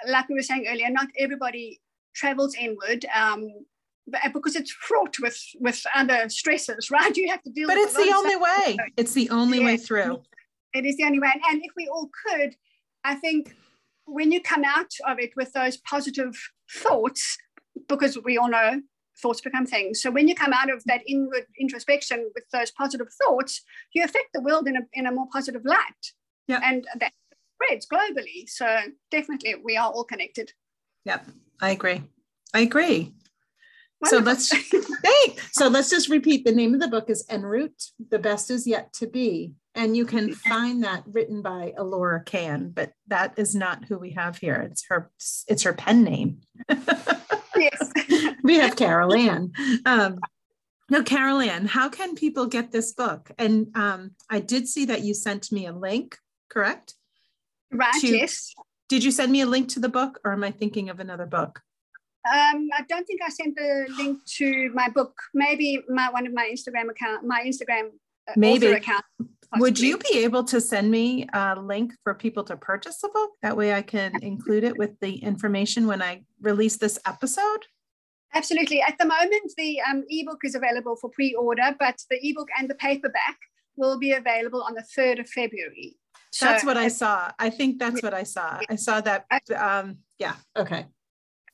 like 0.08 0.28
we 0.28 0.34
were 0.34 0.42
saying 0.42 0.66
earlier, 0.68 0.90
not 0.90 1.08
everybody 1.18 1.80
travels 2.14 2.54
inward. 2.54 3.06
Um, 3.14 3.50
because 4.32 4.56
it's 4.56 4.72
fraught 4.72 5.16
with 5.20 5.40
with 5.60 5.82
other 5.94 6.28
stresses, 6.28 6.90
right? 6.90 7.16
You 7.16 7.28
have 7.30 7.42
to 7.42 7.50
deal. 7.50 7.68
But 7.68 7.76
it's 7.76 7.94
the 7.94 8.12
only 8.14 8.36
way. 8.36 8.76
It's 8.96 9.14
the 9.14 9.30
only 9.30 9.58
yeah. 9.58 9.66
way 9.66 9.76
through. 9.76 10.22
It 10.72 10.84
is 10.84 10.96
the 10.96 11.04
only 11.04 11.18
way. 11.18 11.32
And 11.50 11.62
if 11.64 11.72
we 11.76 11.88
all 11.88 12.10
could, 12.26 12.54
I 13.04 13.14
think 13.16 13.54
when 14.06 14.32
you 14.32 14.40
come 14.40 14.64
out 14.64 14.92
of 15.06 15.18
it 15.18 15.30
with 15.36 15.52
those 15.52 15.76
positive 15.78 16.36
thoughts, 16.72 17.36
because 17.88 18.18
we 18.24 18.36
all 18.36 18.48
know 18.48 18.80
thoughts 19.20 19.40
become 19.40 19.66
things. 19.66 20.00
So 20.00 20.10
when 20.10 20.28
you 20.28 20.34
come 20.34 20.52
out 20.52 20.70
of 20.70 20.82
that 20.84 21.02
inward 21.06 21.44
introspection 21.58 22.30
with 22.34 22.44
those 22.52 22.70
positive 22.70 23.08
thoughts, 23.22 23.62
you 23.92 24.02
affect 24.02 24.28
the 24.32 24.40
world 24.40 24.66
in 24.66 24.76
a, 24.76 24.80
in 24.94 25.06
a 25.06 25.12
more 25.12 25.26
positive 25.32 25.64
light. 25.64 26.12
Yeah. 26.48 26.60
And 26.64 26.86
that 26.98 27.12
spreads 27.60 27.86
globally. 27.86 28.48
So 28.48 28.66
definitely 29.10 29.56
we 29.62 29.76
are 29.76 29.90
all 29.90 30.04
connected. 30.04 30.52
Yep. 31.04 31.26
I 31.60 31.70
agree. 31.70 32.02
I 32.54 32.60
agree. 32.60 33.14
Wonderful. 34.00 34.18
So 34.18 34.18
let's. 34.18 34.52
So 35.52 35.68
let's 35.68 35.90
just 35.90 36.08
repeat. 36.08 36.44
The 36.44 36.52
name 36.52 36.72
of 36.72 36.80
the 36.80 36.88
book 36.88 37.10
is 37.10 37.26
En 37.28 37.42
route. 37.42 37.90
The 38.08 38.18
best 38.18 38.50
is 38.50 38.66
yet 38.66 38.92
to 38.94 39.06
be. 39.06 39.52
And 39.74 39.94
you 39.94 40.06
can 40.06 40.32
find 40.32 40.82
that 40.84 41.02
written 41.06 41.42
by 41.42 41.74
Elora 41.78 42.24
Canne, 42.24 42.70
but 42.70 42.92
that 43.08 43.34
is 43.36 43.54
not 43.54 43.84
who 43.84 43.98
we 43.98 44.12
have 44.12 44.38
here. 44.38 44.54
It's 44.54 44.86
her, 44.88 45.10
it's 45.48 45.62
her 45.64 45.74
pen 45.74 46.02
name. 46.02 46.40
yes. 47.56 47.92
we 48.42 48.56
have 48.58 48.76
Carol 48.76 49.12
Ann. 49.14 49.52
Um, 49.84 50.18
no, 50.88 51.02
Carol 51.02 51.40
Ann, 51.40 51.66
how 51.66 51.88
can 51.90 52.14
people 52.14 52.46
get 52.46 52.72
this 52.72 52.92
book? 52.92 53.30
And 53.38 53.68
um, 53.76 54.12
I 54.30 54.40
did 54.40 54.66
see 54.66 54.86
that 54.86 55.02
you 55.02 55.12
sent 55.12 55.52
me 55.52 55.66
a 55.66 55.72
link, 55.72 56.16
correct? 56.48 56.94
Right, 57.72 58.00
to, 58.00 58.08
yes. 58.08 58.52
Did 58.88 59.04
you 59.04 59.10
send 59.10 59.30
me 59.30 59.40
a 59.40 59.46
link 59.46 59.68
to 59.70 59.80
the 59.80 59.88
book 59.88 60.18
or 60.24 60.32
am 60.32 60.42
I 60.42 60.50
thinking 60.50 60.88
of 60.88 61.00
another 61.00 61.26
book? 61.26 61.60
Um, 62.28 62.68
I 62.76 62.82
don't 62.88 63.06
think 63.06 63.22
I 63.22 63.30
sent 63.30 63.56
the 63.56 63.86
link 63.96 64.18
to 64.36 64.70
my 64.74 64.88
book. 64.88 65.14
Maybe 65.32 65.82
my 65.88 66.10
one 66.10 66.26
of 66.26 66.34
my 66.34 66.52
Instagram 66.52 66.90
account, 66.90 67.24
my 67.24 67.42
Instagram 67.46 67.90
uh, 68.28 68.34
maybe 68.36 68.66
account. 68.66 69.04
Possibly. 69.18 69.60
Would 69.60 69.80
you 69.80 69.98
be 69.98 70.18
able 70.18 70.44
to 70.44 70.60
send 70.60 70.90
me 70.90 71.26
a 71.32 71.56
link 71.58 71.92
for 72.04 72.14
people 72.14 72.44
to 72.44 72.56
purchase 72.56 73.00
the 73.00 73.08
book? 73.08 73.30
That 73.42 73.56
way 73.56 73.74
I 73.74 73.82
can 73.82 74.22
include 74.22 74.64
it 74.64 74.76
with 74.76 75.00
the 75.00 75.16
information 75.16 75.86
when 75.86 76.02
I 76.02 76.22
release 76.40 76.76
this 76.76 76.98
episode. 77.06 77.66
Absolutely. 78.32 78.80
At 78.80 78.96
the 78.98 79.06
moment, 79.06 79.52
the 79.56 79.80
um, 79.80 80.04
ebook 80.08 80.44
is 80.44 80.54
available 80.54 80.96
for 80.96 81.10
pre-order, 81.10 81.74
but 81.80 81.96
the 82.10 82.18
ebook 82.22 82.48
and 82.58 82.70
the 82.70 82.76
paperback 82.76 83.38
will 83.76 83.98
be 83.98 84.12
available 84.12 84.62
on 84.62 84.74
the 84.74 84.84
3rd 84.96 85.20
of 85.20 85.28
February. 85.28 85.96
So 86.30 86.46
that's 86.46 86.64
what 86.64 86.76
I 86.76 86.88
saw. 86.88 87.30
I 87.38 87.50
think 87.50 87.78
that's 87.78 88.02
what 88.02 88.14
I 88.14 88.22
saw. 88.22 88.60
I 88.68 88.76
saw 88.76 89.00
that. 89.00 89.26
Um, 89.56 89.98
yeah. 90.18 90.34
Okay. 90.56 90.86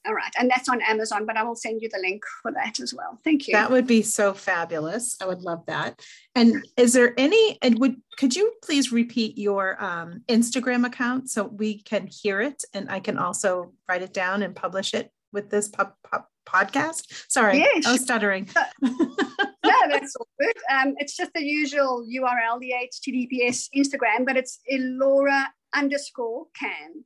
All 0.06 0.14
right. 0.14 0.32
And 0.38 0.48
that's 0.48 0.68
on 0.68 0.80
Amazon, 0.82 1.26
but 1.26 1.36
I 1.36 1.42
will 1.42 1.56
send 1.56 1.82
you 1.82 1.88
the 1.88 1.98
link 2.00 2.22
for 2.42 2.52
that 2.52 2.78
as 2.78 2.94
well. 2.94 3.18
Thank 3.24 3.48
you. 3.48 3.52
That 3.52 3.70
would 3.70 3.86
be 3.86 4.02
so 4.02 4.34
fabulous. 4.34 5.16
I 5.20 5.26
would 5.26 5.42
love 5.42 5.66
that. 5.66 6.00
And 6.34 6.64
is 6.76 6.92
there 6.92 7.12
any, 7.18 7.58
and 7.60 7.78
would, 7.80 7.96
could 8.16 8.36
you 8.36 8.52
please 8.62 8.92
repeat 8.92 9.36
your 9.36 9.82
um, 9.82 10.22
Instagram 10.28 10.86
account 10.86 11.30
so 11.30 11.44
we 11.44 11.82
can 11.82 12.06
hear 12.06 12.40
it 12.40 12.62
and 12.72 12.88
I 12.88 13.00
can 13.00 13.18
also 13.18 13.72
write 13.88 14.02
it 14.02 14.14
down 14.14 14.42
and 14.42 14.54
publish 14.54 14.94
it 14.94 15.10
with 15.32 15.50
this 15.50 15.68
pop, 15.68 15.96
pop, 16.08 16.28
podcast? 16.46 17.24
Sorry, 17.28 17.58
yes. 17.58 17.86
I 17.86 17.92
was 17.92 18.02
stuttering. 18.02 18.48
that's 19.92 20.16
all 20.16 20.28
good. 20.38 20.56
Um, 20.70 20.94
it's 20.98 21.16
just 21.16 21.32
the 21.34 21.42
usual 21.42 22.06
URL, 22.06 22.60
the 22.60 22.72
HTTPS 22.72 23.68
Instagram, 23.76 24.24
but 24.24 24.36
it's 24.36 24.60
Elora 24.70 25.46
underscore 25.74 26.46
can. 26.58 27.04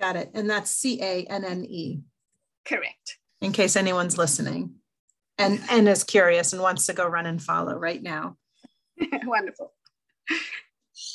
Got 0.00 0.16
it. 0.16 0.30
And 0.34 0.50
that's 0.50 0.70
C 0.70 1.00
A 1.00 1.24
N 1.24 1.44
N 1.44 1.64
E. 1.64 2.00
Correct. 2.64 3.18
In 3.40 3.52
case 3.52 3.76
anyone's 3.76 4.18
listening 4.18 4.76
and, 5.38 5.60
and 5.70 5.88
is 5.88 6.04
curious 6.04 6.52
and 6.52 6.62
wants 6.62 6.86
to 6.86 6.92
go 6.92 7.06
run 7.06 7.26
and 7.26 7.42
follow 7.42 7.74
right 7.74 8.02
now. 8.02 8.36
Wonderful. 9.24 9.72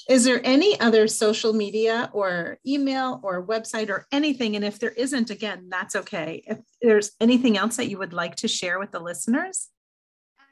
Is 0.09 0.23
there 0.23 0.39
any 0.45 0.79
other 0.79 1.07
social 1.07 1.51
media 1.51 2.09
or 2.13 2.59
email 2.65 3.19
or 3.23 3.45
website 3.45 3.89
or 3.89 4.07
anything? 4.11 4.55
And 4.55 4.63
if 4.63 4.79
there 4.79 4.91
isn't, 4.91 5.29
again, 5.29 5.67
that's 5.69 5.95
okay. 5.97 6.43
If 6.47 6.59
there's 6.81 7.11
anything 7.19 7.57
else 7.57 7.75
that 7.75 7.89
you 7.89 7.97
would 7.97 8.13
like 8.13 8.35
to 8.37 8.47
share 8.47 8.79
with 8.79 8.91
the 8.91 9.01
listeners? 9.01 9.67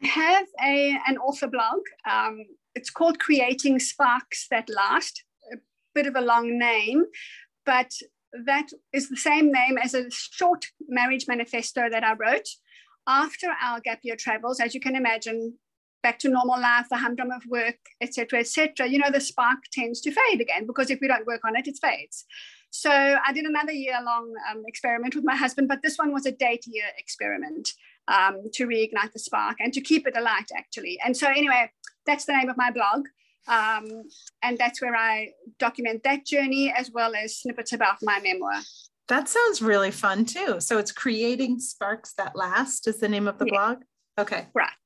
I 0.03 0.07
have 0.07 0.47
a, 0.61 0.97
an 1.07 1.17
author 1.17 1.47
blog. 1.47 1.79
Um, 2.09 2.45
it's 2.75 2.89
called 2.89 3.19
Creating 3.19 3.79
Sparks 3.79 4.47
That 4.51 4.69
Last, 4.69 5.23
a 5.53 5.57
bit 5.93 6.05
of 6.05 6.17
a 6.17 6.21
long 6.21 6.59
name, 6.59 7.05
but 7.65 7.91
that 8.45 8.67
is 8.91 9.09
the 9.09 9.15
same 9.15 9.53
name 9.53 9.77
as 9.81 9.93
a 9.93 10.11
short 10.11 10.65
marriage 10.89 11.25
manifesto 11.29 11.89
that 11.89 12.03
I 12.03 12.13
wrote 12.13 12.47
after 13.07 13.47
our 13.61 13.79
gap 13.79 13.99
year 14.03 14.17
travels. 14.17 14.59
As 14.59 14.73
you 14.73 14.81
can 14.81 14.97
imagine, 14.97 15.57
back 16.05 16.19
to 16.19 16.29
normal 16.29 16.61
life, 16.61 16.85
the 16.87 16.97
humdrum 16.97 17.31
of 17.31 17.41
work, 17.49 17.79
etc., 17.99 18.41
etc. 18.41 18.87
You 18.87 18.99
know, 18.99 19.09
the 19.11 19.19
spark 19.19 19.57
tends 19.73 20.01
to 20.01 20.11
fade 20.11 20.39
again 20.39 20.67
because 20.67 20.91
if 20.91 20.99
we 21.01 21.07
don't 21.07 21.25
work 21.25 21.41
on 21.43 21.55
it, 21.55 21.67
it 21.67 21.79
fades. 21.81 22.25
So 22.69 22.91
I 22.91 23.33
did 23.33 23.45
another 23.45 23.71
year-long 23.71 24.31
um, 24.51 24.61
experiment 24.67 25.15
with 25.15 25.23
my 25.23 25.35
husband, 25.35 25.67
but 25.67 25.81
this 25.81 25.97
one 25.97 26.13
was 26.13 26.27
a 26.27 26.31
date-year 26.31 26.85
experiment 26.99 27.69
um, 28.07 28.35
to 28.53 28.67
reignite 28.67 29.13
the 29.13 29.19
spark 29.27 29.57
and 29.59 29.73
to 29.73 29.81
keep 29.81 30.05
it 30.05 30.15
alight, 30.15 30.49
actually. 30.55 30.99
And 31.03 31.17
so 31.17 31.27
anyway, 31.27 31.71
that's 32.05 32.25
the 32.25 32.33
name 32.33 32.49
of 32.49 32.57
my 32.57 32.69
blog. 32.69 33.07
Um, 33.47 34.03
and 34.43 34.59
that's 34.59 34.83
where 34.83 34.95
I 34.95 35.29
document 35.57 36.03
that 36.03 36.27
journey 36.27 36.71
as 36.71 36.91
well 36.91 37.15
as 37.15 37.37
snippets 37.37 37.73
about 37.73 37.97
my 38.03 38.19
memoir. 38.19 38.61
That 39.07 39.27
sounds 39.27 39.59
really 39.59 39.91
fun 39.91 40.25
too. 40.25 40.59
So 40.59 40.77
it's 40.77 40.91
Creating 40.91 41.59
Sparks 41.59 42.13
That 42.13 42.35
Last 42.35 42.87
is 42.87 42.99
the 42.99 43.09
name 43.09 43.27
of 43.27 43.39
the 43.39 43.45
yeah. 43.45 43.51
blog? 43.51 43.77
Okay. 44.19 44.47
Right. 44.53 44.77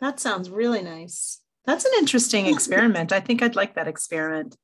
That 0.00 0.20
sounds 0.20 0.50
really 0.50 0.82
nice. 0.82 1.40
That's 1.64 1.84
an 1.84 1.92
interesting 1.98 2.46
experiment. 2.46 3.12
I 3.12 3.20
think 3.20 3.42
I'd 3.42 3.56
like 3.56 3.74
that 3.74 3.88
experiment 3.88 4.56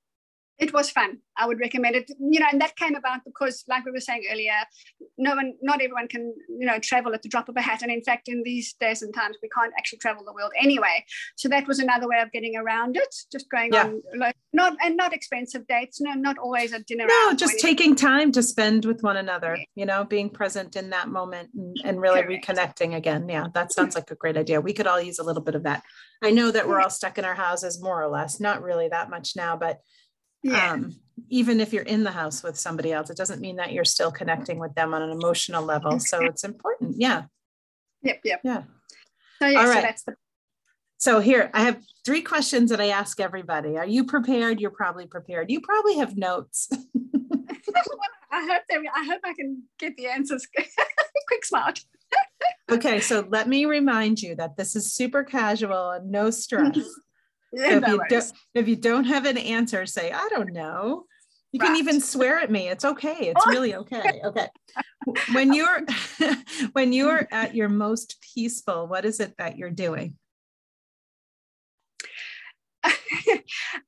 it 0.59 0.73
was 0.73 0.91
fun. 0.91 1.19
I 1.37 1.47
would 1.47 1.59
recommend 1.61 1.97
it. 1.97 2.11
You 2.21 2.41
know, 2.41 2.47
and 2.53 2.61
that 2.61 2.77
came 2.77 2.95
about 2.95 3.21
because, 3.25 3.65
like 3.69 3.85
we 3.85 3.91
were 3.91 4.01
saying 4.01 4.25
earlier, 4.31 4.53
no 5.19 5.35
one, 5.35 5.55
not 5.63 5.81
everyone 5.81 6.09
can, 6.09 6.35
you 6.49 6.67
know, 6.67 6.79
travel 6.79 7.15
at 7.15 7.23
the 7.23 7.29
drop 7.29 7.49
of 7.49 7.57
a 7.57 7.61
hat. 7.61 7.83
And 7.83 7.91
in 7.91 8.03
fact, 8.03 8.29
in 8.29 8.43
these 8.45 8.75
days 8.75 9.03
and 9.03 9.13
times, 9.15 9.39
we 9.43 9.49
can't 9.49 9.73
actually 9.79 9.99
travel 9.99 10.25
the 10.25 10.33
world 10.33 10.53
anyway. 10.59 11.05
So 11.37 11.49
that 11.49 11.67
was 11.67 11.79
another 11.79 12.07
way 12.07 12.21
of 12.21 12.31
getting 12.33 12.57
around 12.57 12.97
it. 12.97 13.15
Just 13.33 13.51
going 13.51 13.73
yeah. 13.73 13.87
on, 13.87 14.03
like, 14.17 14.37
not 14.53 14.77
and 14.85 14.97
not 14.97 15.13
expensive 15.13 15.67
dates. 15.67 16.01
No, 16.01 16.13
not 16.13 16.39
always 16.39 16.73
a 16.73 16.81
dinner. 16.81 17.07
No, 17.09 17.35
just 17.35 17.59
taking 17.59 17.97
time 17.97 18.31
to 18.33 18.43
spend 18.43 18.85
with 18.85 19.03
one 19.03 19.17
another. 19.17 19.57
Yeah. 19.57 19.65
You 19.75 19.87
know, 19.87 20.05
being 20.05 20.29
present 20.31 20.77
in 20.77 20.91
that 20.91 21.09
moment 21.09 21.51
and, 21.55 21.77
and 21.85 22.01
really 22.01 22.23
Correct. 22.23 22.47
reconnecting 22.47 22.95
again. 22.95 23.29
Yeah, 23.29 23.47
that 23.55 23.73
sounds 23.73 23.95
like 23.95 24.11
a 24.11 24.17
great 24.17 24.37
idea. 24.37 24.61
We 24.61 24.75
could 24.75 24.87
all 24.87 25.01
use 25.01 25.19
a 25.19 25.25
little 25.25 25.43
bit 25.43 25.55
of 25.55 25.65
that. 25.65 25.83
I 26.23 26.31
know 26.31 26.53
that 26.53 26.69
we're 26.69 26.81
all 26.81 26.91
stuck 26.91 27.19
in 27.19 27.25
our 27.25 27.35
houses 27.35 27.83
more 27.83 28.01
or 28.01 28.09
less. 28.09 28.39
Not 28.39 28.63
really 28.63 28.89
that 28.89 29.11
much 29.11 29.35
now, 29.35 29.57
but 29.57 29.81
yeah. 30.43 30.73
Um, 30.73 30.97
even 31.29 31.61
if 31.61 31.73
you're 31.73 31.85
in 31.85 32.05
the 32.05 32.11
house 32.11 32.43
with 32.43 32.59
somebody 32.59 32.93
else, 32.93 33.11
it 33.11 33.17
doesn't 33.17 33.41
mean 33.41 33.57
that 33.57 33.73
you're 33.73 33.85
still 33.85 34.11
connecting 34.11 34.59
with 34.59 34.75
them 34.75 34.93
on 34.95 35.03
an 35.03 35.11
emotional 35.11 35.65
level. 35.65 35.99
So 36.01 36.25
it's 36.25 36.45
important. 36.45 36.97
Yeah. 36.99 37.25
Yep. 38.03 38.21
Yep. 38.25 38.41
Yeah. 38.45 38.63
So, 39.39 39.47
yeah, 39.47 39.61
All 39.61 39.67
right. 39.67 39.75
So, 39.77 39.83
that's 39.83 40.03
the- 40.05 40.17
so 40.99 41.21
here 41.21 41.51
I 41.53 41.63
have 41.65 41.81
three 42.05 42.23
questions 42.23 42.71
that 42.71 42.81
I 42.81 42.89
ask 42.89 43.19
everybody. 43.19 43.77
Are 43.77 43.87
you 43.87 44.05
prepared? 44.05 44.61
You're 44.61 44.71
probably 44.71 45.07
prepared. 45.07 45.51
You 45.51 45.61
probably 45.61 45.97
have 45.97 46.17
notes. 46.17 46.69
I 48.33 48.47
hope 48.47 48.63
I 48.95 49.05
hope 49.05 49.21
I 49.25 49.35
can 49.35 49.63
get 49.79 49.97
the 49.97 50.07
answers 50.07 50.47
quick 51.29 51.45
smart. 51.45 51.81
okay, 52.71 53.01
so 53.01 53.27
let 53.31 53.49
me 53.49 53.65
remind 53.67 54.21
you 54.23 54.35
that 54.37 54.57
this 54.57 54.77
is 54.77 54.93
super 54.93 55.23
casual 55.25 55.91
and 55.91 56.11
no 56.11 56.31
stress. 56.31 56.79
If, 57.63 57.87
you 57.87 58.01
don't, 58.09 58.33
if 58.55 58.69
you 58.69 58.77
don't 58.77 59.05
have 59.05 59.27
an 59.27 59.37
answer, 59.37 59.85
say, 59.85 60.11
I 60.11 60.29
don't 60.31 60.55
know. 60.55 61.05
You 61.53 61.61
right. 61.61 61.67
can 61.67 61.77
even 61.77 62.01
swear 62.01 62.39
at 62.39 62.51
me. 62.51 62.69
It's 62.69 62.85
okay. 62.85 63.31
It's 63.37 63.47
really 63.47 63.75
okay. 63.75 64.23
Okay. 64.25 64.49
when 65.33 65.53
you're 65.53 65.81
when 66.73 66.95
you're 66.95 67.29
at 67.31 67.55
your 67.55 67.69
most 67.69 68.25
peaceful, 68.35 68.87
what 68.87 69.05
is 69.05 69.21
it 69.21 69.37
that 69.37 69.59
you're 69.59 69.71
doing? 69.71 70.17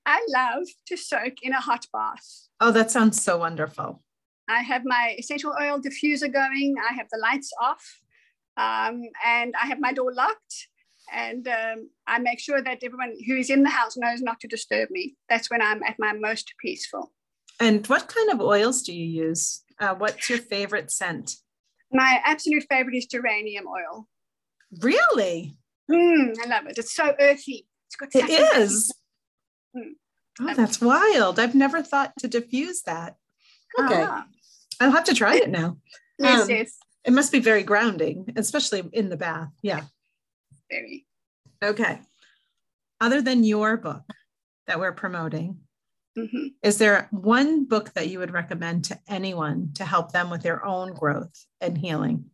I 0.07 0.27
love 0.29 0.64
to 0.88 0.96
soak 0.96 1.42
in 1.42 1.53
a 1.53 1.61
hot 1.61 1.87
bath. 1.92 2.48
Oh, 2.61 2.70
that 2.70 2.90
sounds 2.90 3.22
so 3.22 3.38
wonderful. 3.38 4.03
I 4.48 4.61
have 4.61 4.83
my 4.85 5.16
essential 5.18 5.55
oil 5.59 5.81
diffuser 5.81 6.31
going. 6.31 6.74
I 6.79 6.92
have 6.92 7.07
the 7.11 7.18
lights 7.18 7.50
off, 7.61 8.00
um, 8.59 9.03
and 9.24 9.55
I 9.61 9.66
have 9.66 9.81
my 9.81 9.92
door 9.92 10.12
locked 10.12 10.68
and 11.14 11.46
um, 11.46 11.90
I 12.07 12.18
make 12.18 12.40
sure 12.40 12.61
that 12.61 12.83
everyone 12.83 13.14
who 13.27 13.37
is 13.37 13.48
in 13.48 13.62
the 13.62 13.70
house 13.70 13.96
knows 13.96 14.20
not 14.20 14.40
to 14.40 14.48
disturb 14.48 14.90
me. 14.90 15.16
That's 15.29 15.50
when 15.50 15.62
I'm 15.62 15.83
at 15.85 15.98
my 15.98 16.12
most 16.12 16.53
peaceful. 16.61 17.12
And 17.61 17.87
what 17.87 18.09
kind 18.09 18.31
of 18.33 18.40
oils 18.40 18.83
do 18.83 18.92
you 18.92 19.27
use? 19.27 19.62
Uh, 19.79 19.94
what's 19.94 20.29
your 20.29 20.38
favorite 20.38 20.90
scent? 20.90 21.37
My 21.92 22.20
absolute 22.24 22.64
favorite 22.68 22.96
is 22.96 23.07
geranium 23.07 23.66
oil. 23.68 24.09
Really? 24.81 25.57
Mm, 25.90 26.35
I 26.44 26.48
love 26.48 26.66
it. 26.66 26.79
It's 26.79 26.94
so 26.94 27.14
earthy. 27.20 27.68
It's 27.87 27.96
got 27.96 28.09
it 28.12 28.59
is. 28.59 28.92
Mm. 29.77 29.92
Oh, 30.40 30.55
that's 30.55 30.81
wild. 30.81 31.38
I've 31.38 31.55
never 31.55 31.81
thought 31.81 32.12
to 32.18 32.29
diffuse 32.29 32.83
that. 32.83 33.16
Okay. 33.79 34.03
Ah. 34.03 34.27
I'll 34.81 34.90
have 34.90 35.05
to 35.05 35.14
try 35.14 35.37
it 35.37 35.50
now. 35.50 35.79
yes, 36.18 36.42
um, 36.42 36.50
yes. 36.50 36.77
It 37.05 37.12
must 37.12 37.31
be 37.31 37.38
very 37.38 37.62
grounding, 37.62 38.33
especially 38.37 38.83
in 38.92 39.11
the 39.11 39.16
bath. 39.16 39.50
Yeah 39.62 39.83
Okay. 41.62 42.00
Other 43.00 43.22
than 43.22 43.44
your 43.44 43.76
book 43.76 44.04
that 44.66 44.78
we're 44.78 44.92
promoting, 44.92 45.58
mm-hmm. 46.16 46.48
is 46.62 46.78
there 46.78 47.08
one 47.10 47.64
book 47.64 47.92
that 47.94 48.08
you 48.08 48.18
would 48.18 48.32
recommend 48.32 48.84
to 48.87 48.98
anyone 49.08 49.70
to 49.74 49.84
help 49.84 50.12
them 50.12 50.30
with 50.30 50.42
their 50.42 50.64
own 50.64 50.94
growth 50.94 51.46
and 51.60 51.76
healing? 51.76 52.26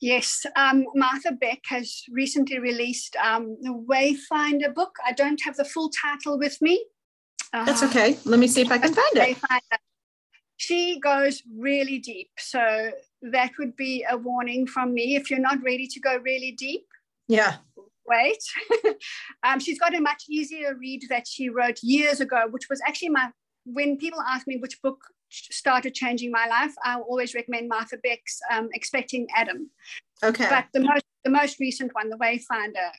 Yes, 0.00 0.46
um, 0.54 0.84
Martha 0.94 1.32
Beck 1.32 1.60
has 1.66 2.04
recently 2.10 2.60
released 2.60 3.16
um, 3.16 3.56
the 3.60 3.70
Wayfinder 3.70 4.72
book. 4.72 4.94
I 5.04 5.12
don't 5.12 5.40
have 5.42 5.56
the 5.56 5.64
full 5.64 5.90
title 5.90 6.38
with 6.38 6.56
me. 6.62 6.84
That's 7.52 7.82
uh, 7.82 7.86
okay. 7.86 8.16
Let 8.24 8.38
me 8.38 8.46
see 8.46 8.60
if 8.60 8.70
I 8.70 8.78
can 8.78 8.94
find 8.94 9.16
it. 9.16 9.38
She 10.58 10.98
goes 11.00 11.42
really 11.56 11.98
deep. 11.98 12.30
So 12.38 12.90
that 13.22 13.52
would 13.58 13.76
be 13.76 14.04
a 14.08 14.16
warning 14.16 14.66
from 14.66 14.92
me 14.92 15.16
if 15.16 15.30
you're 15.30 15.40
not 15.40 15.62
ready 15.64 15.86
to 15.86 16.00
go 16.00 16.18
really 16.18 16.52
deep. 16.52 16.84
Yeah. 17.28 17.56
wait. 18.06 18.42
um, 19.44 19.60
she's 19.60 19.78
got 19.78 19.94
a 19.94 20.00
much 20.00 20.24
easier 20.28 20.74
read 20.74 21.04
that 21.08 21.26
she 21.26 21.48
wrote 21.48 21.78
years 21.82 22.20
ago, 22.20 22.44
which 22.50 22.68
was 22.68 22.80
actually 22.86 23.10
my, 23.10 23.30
when 23.64 23.96
people 23.98 24.20
ask 24.20 24.46
me 24.46 24.56
which 24.56 24.80
book 24.82 24.98
started 25.30 25.94
changing 25.94 26.30
my 26.30 26.46
life, 26.46 26.74
I 26.84 26.96
always 26.96 27.34
recommend 27.34 27.68
Martha 27.68 27.96
Beck's 28.02 28.40
um, 28.52 28.68
Expecting 28.74 29.26
Adam. 29.34 29.70
Okay. 30.24 30.46
But 30.48 30.66
the 30.72 30.80
most, 30.80 31.04
the 31.24 31.30
most 31.30 31.60
recent 31.60 31.94
one, 31.94 32.08
The 32.08 32.16
Wayfinder, 32.16 32.90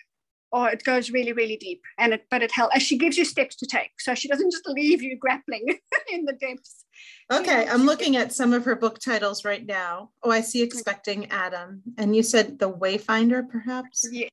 or 0.51 0.69
it 0.69 0.83
goes 0.83 1.11
really, 1.11 1.33
really 1.33 1.57
deep. 1.57 1.81
And 1.97 2.13
it, 2.13 2.25
but 2.31 2.41
it 2.41 2.51
helps. 2.51 2.81
She 2.81 2.97
gives 2.97 3.17
you 3.17 3.25
steps 3.25 3.55
to 3.57 3.65
take. 3.65 3.99
So 3.99 4.15
she 4.15 4.27
doesn't 4.27 4.51
just 4.51 4.67
leave 4.67 5.01
you 5.01 5.17
grappling 5.17 5.79
in 6.11 6.25
the 6.25 6.33
depths. 6.33 6.85
Okay, 7.31 7.67
I'm 7.67 7.85
looking 7.85 8.15
at 8.15 8.33
some 8.33 8.53
of 8.53 8.65
her 8.65 8.75
book 8.75 8.99
titles 8.99 9.45
right 9.45 9.65
now. 9.65 10.09
Oh, 10.23 10.31
I 10.31 10.41
see 10.41 10.63
Expecting 10.63 11.29
Adam. 11.31 11.83
And 11.97 12.15
you 12.15 12.23
said 12.23 12.57
The 12.57 12.71
Wayfinder, 12.71 13.47
perhaps? 13.47 14.07
Yes, 14.11 14.29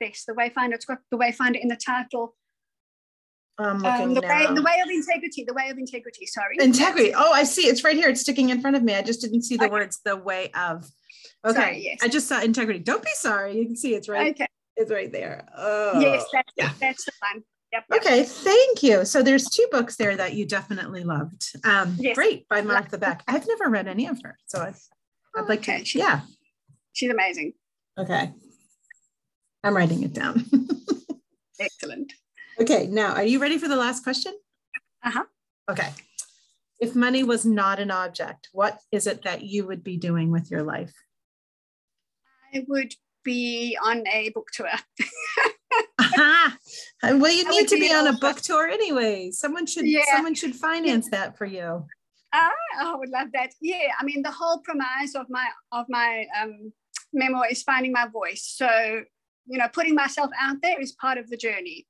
yes, 0.00 0.24
The 0.26 0.32
Wayfinder. 0.32 0.74
It's 0.74 0.86
got 0.86 0.98
The 1.10 1.18
Wayfinder 1.18 1.60
in 1.60 1.68
the 1.68 1.76
title. 1.76 2.34
I'm 3.58 3.78
looking 3.78 4.02
um, 4.02 4.14
the 4.14 4.20
now. 4.22 4.28
way 4.28 4.54
the 4.54 4.62
way 4.62 4.80
of 4.82 4.90
integrity. 4.90 5.44
The 5.46 5.54
way 5.54 5.68
of 5.68 5.78
integrity. 5.78 6.26
Sorry. 6.26 6.56
Integrity. 6.58 7.12
Oh, 7.14 7.32
I 7.32 7.44
see. 7.44 7.66
It's 7.66 7.84
right 7.84 7.96
here. 7.96 8.08
It's 8.08 8.22
sticking 8.22 8.48
in 8.48 8.60
front 8.60 8.76
of 8.76 8.82
me. 8.82 8.94
I 8.94 9.02
just 9.02 9.20
didn't 9.20 9.42
see 9.42 9.56
the 9.56 9.64
okay. 9.64 9.72
words. 9.72 10.00
The 10.04 10.16
way 10.16 10.50
of. 10.54 10.88
Okay. 11.44 11.54
Sorry, 11.54 11.84
yes. 11.84 11.98
I 12.02 12.08
just 12.08 12.28
saw 12.28 12.40
integrity. 12.40 12.78
Don't 12.78 13.02
be 13.02 13.10
sorry. 13.14 13.56
You 13.58 13.66
can 13.66 13.76
see 13.76 13.94
it's 13.94 14.08
right. 14.08 14.32
Okay. 14.32 14.46
It's 14.76 14.90
right 14.90 15.12
there. 15.12 15.46
Oh. 15.56 16.00
Yes, 16.00 16.24
that's 16.32 16.52
yeah. 16.56 16.72
that's 16.80 17.04
the 17.04 17.12
one. 17.20 17.44
Yep, 17.72 17.84
yep. 17.90 18.00
Okay, 18.02 18.22
thank 18.24 18.82
you. 18.82 19.04
So 19.04 19.22
there's 19.22 19.48
two 19.48 19.66
books 19.70 19.96
there 19.96 20.16
that 20.16 20.34
you 20.34 20.46
definitely 20.46 21.04
loved. 21.04 21.44
Um, 21.64 21.96
yes. 21.98 22.14
Great 22.14 22.46
by 22.48 22.60
Martha 22.60 22.98
Beck. 22.98 23.22
I've 23.26 23.46
never 23.48 23.70
read 23.70 23.88
any 23.88 24.06
of 24.06 24.20
her, 24.22 24.36
so 24.46 24.60
I'd, 24.60 24.74
I'd 25.34 25.48
like 25.48 25.60
okay. 25.60 25.82
to. 25.82 25.98
Yeah, 25.98 26.20
she's 26.92 27.10
amazing. 27.10 27.54
Okay, 27.98 28.30
I'm 29.64 29.74
writing 29.74 30.02
it 30.02 30.12
down. 30.12 30.44
Excellent. 31.60 32.12
Okay, 32.60 32.86
now 32.88 33.14
are 33.14 33.24
you 33.24 33.38
ready 33.38 33.56
for 33.56 33.68
the 33.68 33.76
last 33.76 34.02
question? 34.04 34.34
Uh 35.02 35.10
huh. 35.10 35.24
Okay. 35.70 35.88
If 36.80 36.94
money 36.94 37.22
was 37.22 37.46
not 37.46 37.78
an 37.78 37.90
object, 37.90 38.48
what 38.52 38.80
is 38.90 39.06
it 39.06 39.22
that 39.22 39.42
you 39.42 39.66
would 39.66 39.84
be 39.84 39.96
doing 39.96 40.30
with 40.30 40.50
your 40.50 40.62
life? 40.62 40.92
I 42.52 42.64
would 42.68 42.94
be 43.24 43.78
on 43.82 44.06
a 44.08 44.30
book 44.30 44.48
tour. 44.52 44.68
uh-huh. 45.98 46.50
Well, 47.02 47.32
you 47.32 47.48
need 47.50 47.68
to 47.68 47.76
be, 47.76 47.92
on 47.92 48.06
a 48.06 48.12
book 48.12 48.40
tour 48.40 48.68
anyway. 48.68 49.30
Someone 49.32 49.66
should 49.66 49.86
yeah. 49.86 50.04
someone 50.14 50.34
should 50.34 50.54
finance 50.54 51.08
yeah. 51.12 51.18
that 51.18 51.38
for 51.38 51.46
you. 51.46 51.86
Ah, 52.34 52.50
I 52.80 52.94
would 52.96 53.10
love 53.10 53.28
that. 53.34 53.50
Yeah, 53.60 53.92
I 53.98 54.04
mean 54.04 54.22
the 54.22 54.30
whole 54.30 54.58
premise 54.58 55.14
of 55.14 55.26
my 55.28 55.46
of 55.72 55.86
my 55.88 56.26
um, 56.40 56.72
memoir 57.12 57.46
is 57.50 57.62
finding 57.62 57.92
my 57.92 58.06
voice. 58.06 58.44
So 58.56 58.68
you 59.46 59.58
know, 59.58 59.68
putting 59.72 59.94
myself 59.94 60.30
out 60.40 60.56
there 60.62 60.80
is 60.80 60.92
part 60.92 61.18
of 61.18 61.28
the 61.28 61.36
journey 61.36 61.86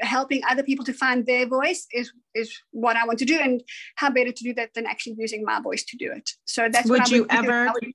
helping 0.00 0.42
other 0.48 0.62
people 0.62 0.84
to 0.84 0.92
find 0.92 1.26
their 1.26 1.46
voice 1.46 1.86
is 1.92 2.12
is 2.34 2.52
what 2.70 2.96
I 2.96 3.06
want 3.06 3.18
to 3.20 3.24
do, 3.24 3.38
and 3.38 3.62
how 3.96 4.10
better 4.10 4.32
to 4.32 4.44
do 4.44 4.54
that 4.54 4.74
than 4.74 4.86
actually 4.86 5.16
using 5.18 5.44
my 5.44 5.60
voice 5.60 5.84
to 5.84 5.96
do 5.96 6.12
it. 6.12 6.30
So 6.44 6.68
that's 6.70 6.88
would 6.88 7.08
you 7.08 7.26
ever 7.30 7.70
would, 7.72 7.92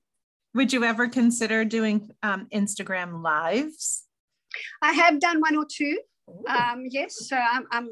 would, 0.54 0.72
you 0.72 0.84
ever 0.84 1.08
consider 1.08 1.64
doing 1.64 2.10
um, 2.22 2.48
Instagram 2.52 3.22
lives? 3.22 4.04
I 4.80 4.92
have 4.92 5.20
done 5.20 5.40
one 5.40 5.56
or 5.56 5.66
two. 5.70 5.98
Um, 6.48 6.84
yes, 6.88 7.28
so 7.28 7.36
I'm, 7.36 7.66
I'm 7.70 7.90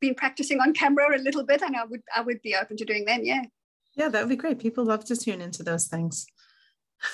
been 0.00 0.14
practicing 0.14 0.60
on 0.60 0.74
camera 0.74 1.16
a 1.16 1.22
little 1.22 1.44
bit, 1.44 1.62
and 1.62 1.76
I 1.76 1.84
would 1.84 2.02
I 2.14 2.20
would 2.20 2.42
be 2.42 2.54
open 2.54 2.76
to 2.76 2.84
doing 2.84 3.04
them. 3.04 3.20
Yeah. 3.22 3.42
Yeah, 3.94 4.08
that 4.08 4.20
would 4.22 4.30
be 4.30 4.36
great. 4.36 4.58
People 4.58 4.84
love 4.84 5.04
to 5.06 5.16
tune 5.16 5.42
into 5.42 5.62
those 5.62 5.86
things. 5.86 6.26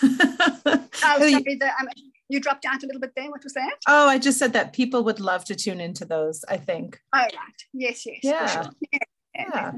oh, 0.03 0.89
sorry, 0.93 1.43
the, 1.43 1.71
um, 1.81 1.89
you 2.29 2.41
dropped 2.41 2.65
out 2.67 2.83
a 2.83 2.87
little 2.87 3.01
bit 3.01 3.13
there. 3.17 3.31
What 3.31 3.43
was 3.43 3.55
that? 3.55 3.77
Oh, 3.89 4.09
I 4.09 4.19
just 4.19 4.39
said 4.39 4.53
that 4.53 4.73
people 4.73 5.03
would 5.05 5.19
love 5.19 5.45
to 5.47 5.57
tune 5.57 5.81
into 5.81 6.05
those, 6.05 6.45
I 6.49 6.57
think. 6.57 7.01
Oh, 7.13 7.19
right. 7.19 7.33
Yes, 7.73 8.07
yes. 8.07 8.21
Yeah. 8.23 8.63
Sure. 8.63 8.73
yeah, 8.93 8.99
yeah. 9.35 9.73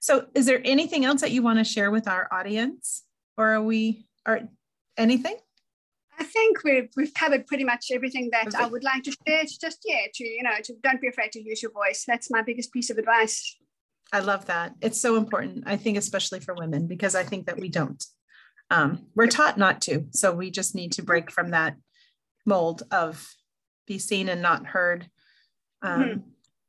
So 0.00 0.26
is 0.34 0.46
there 0.46 0.60
anything 0.64 1.04
else 1.04 1.20
that 1.20 1.30
you 1.30 1.42
want 1.42 1.58
to 1.58 1.64
share 1.64 1.90
with 1.90 2.08
our 2.08 2.28
audience? 2.32 3.04
Or 3.36 3.54
are 3.54 3.62
we 3.62 4.06
or 4.26 4.48
anything? 4.96 5.36
I 6.20 6.24
think 6.24 6.62
we've 6.64 6.90
we've 6.96 7.14
covered 7.14 7.46
pretty 7.46 7.64
much 7.64 7.86
everything 7.92 8.30
that. 8.32 8.54
I 8.54 8.66
would 8.66 8.84
like 8.84 9.02
to 9.04 9.10
share. 9.10 9.40
It's 9.40 9.56
just 9.56 9.78
yeah, 9.86 10.06
to 10.14 10.24
you 10.24 10.42
know, 10.42 10.52
to 10.64 10.74
don't 10.82 11.00
be 11.00 11.08
afraid 11.08 11.32
to 11.32 11.42
use 11.42 11.62
your 11.62 11.72
voice. 11.72 12.04
That's 12.06 12.30
my 12.30 12.42
biggest 12.42 12.72
piece 12.72 12.90
of 12.90 12.98
advice. 12.98 13.56
I 14.12 14.20
love 14.20 14.46
that. 14.46 14.74
It's 14.80 15.00
so 15.00 15.16
important. 15.16 15.64
I 15.66 15.76
think 15.76 15.96
especially 15.96 16.40
for 16.40 16.54
women 16.54 16.86
because 16.86 17.14
I 17.14 17.22
think 17.22 17.46
that 17.46 17.58
we 17.58 17.68
don't 17.68 18.04
um, 18.70 19.06
we're 19.14 19.26
taught 19.26 19.58
not 19.58 19.80
to. 19.82 20.06
So 20.12 20.32
we 20.32 20.50
just 20.50 20.74
need 20.74 20.92
to 20.92 21.02
break 21.02 21.30
from 21.30 21.50
that 21.50 21.76
mold 22.46 22.84
of 22.90 23.28
be 23.86 23.98
seen 23.98 24.28
and 24.28 24.40
not 24.40 24.66
heard. 24.66 25.08
Um, 25.82 26.02
mm-hmm. 26.02 26.20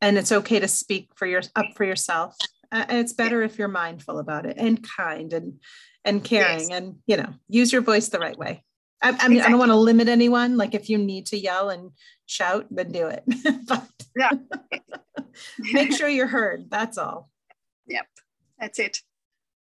And 0.01 0.17
it's 0.17 0.31
okay 0.31 0.59
to 0.59 0.67
speak 0.67 1.11
for 1.15 1.27
your 1.27 1.41
up 1.55 1.67
for 1.75 1.83
yourself. 1.83 2.35
Uh, 2.71 2.85
and 2.89 2.97
it's 2.97 3.13
better 3.13 3.43
if 3.43 3.59
you're 3.59 3.67
mindful 3.67 4.17
about 4.17 4.45
it 4.45 4.57
and 4.57 4.85
kind 4.97 5.31
and 5.33 5.59
and 6.03 6.23
caring 6.23 6.59
yes. 6.59 6.69
and 6.71 6.95
you 7.05 7.17
know 7.17 7.31
use 7.47 7.71
your 7.71 7.83
voice 7.83 8.09
the 8.09 8.17
right 8.17 8.37
way. 8.37 8.63
I, 9.01 9.09
I 9.09 9.11
mean, 9.11 9.37
exactly. 9.37 9.41
I 9.41 9.49
don't 9.49 9.59
want 9.59 9.71
to 9.71 9.75
limit 9.75 10.07
anyone. 10.07 10.57
Like 10.57 10.75
if 10.75 10.89
you 10.89 10.97
need 10.97 11.25
to 11.27 11.37
yell 11.37 11.69
and 11.69 11.91
shout, 12.25 12.67
then 12.69 12.91
do 12.91 13.07
it. 13.07 13.23
but 13.67 13.87
yeah. 14.15 14.31
make 15.71 15.93
sure 15.93 16.07
you're 16.07 16.27
heard. 16.27 16.69
That's 16.69 16.97
all. 16.97 17.29
Yep, 17.87 18.05
that's 18.59 18.79
it. 18.79 18.99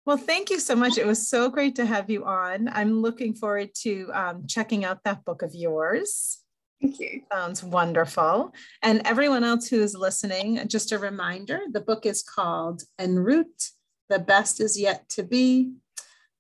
Well, 0.05 0.17
thank 0.17 0.51
you 0.51 0.61
so 0.61 0.77
much. 0.77 0.99
It 0.99 1.07
was 1.07 1.29
so 1.29 1.49
great 1.49 1.75
to 1.77 1.85
have 1.85 2.09
you 2.09 2.25
on. 2.25 2.69
I'm 2.69 3.03
looking 3.03 3.35
forward 3.35 3.71
to 3.83 4.09
um, 4.15 4.47
checking 4.47 4.85
out 4.85 5.03
that 5.03 5.25
book 5.25 5.43
of 5.43 5.53
yours. 5.53 6.39
Thank 6.81 7.01
you. 7.01 7.23
Sounds 7.33 7.65
wonderful. 7.65 8.53
And 8.83 9.03
everyone 9.05 9.43
else 9.43 9.69
who 9.69 9.81
is 9.81 9.97
listening, 9.97 10.61
just 10.69 10.93
a 10.93 10.99
reminder 10.99 11.61
the 11.73 11.81
book 11.81 12.07
is 12.07 12.23
called 12.23 12.83
En 13.01 13.17
route, 13.17 13.71
The 14.09 14.21
Best 14.21 14.61
Is 14.61 14.79
Yet 14.79 15.09
to 15.11 15.25
Be 15.25 15.73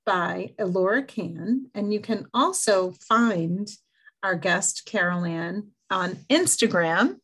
by 0.06 0.52
Elora 0.58 1.06
Canne. 1.06 1.66
And 1.74 1.92
you 1.92 2.00
canne 2.00 2.26
also 2.32 2.92
find 3.08 3.68
our 4.22 4.36
guest, 4.36 4.84
Carol 4.86 5.24
Ann, 5.24 5.72
on 5.90 6.18
Instagram, 6.30 7.16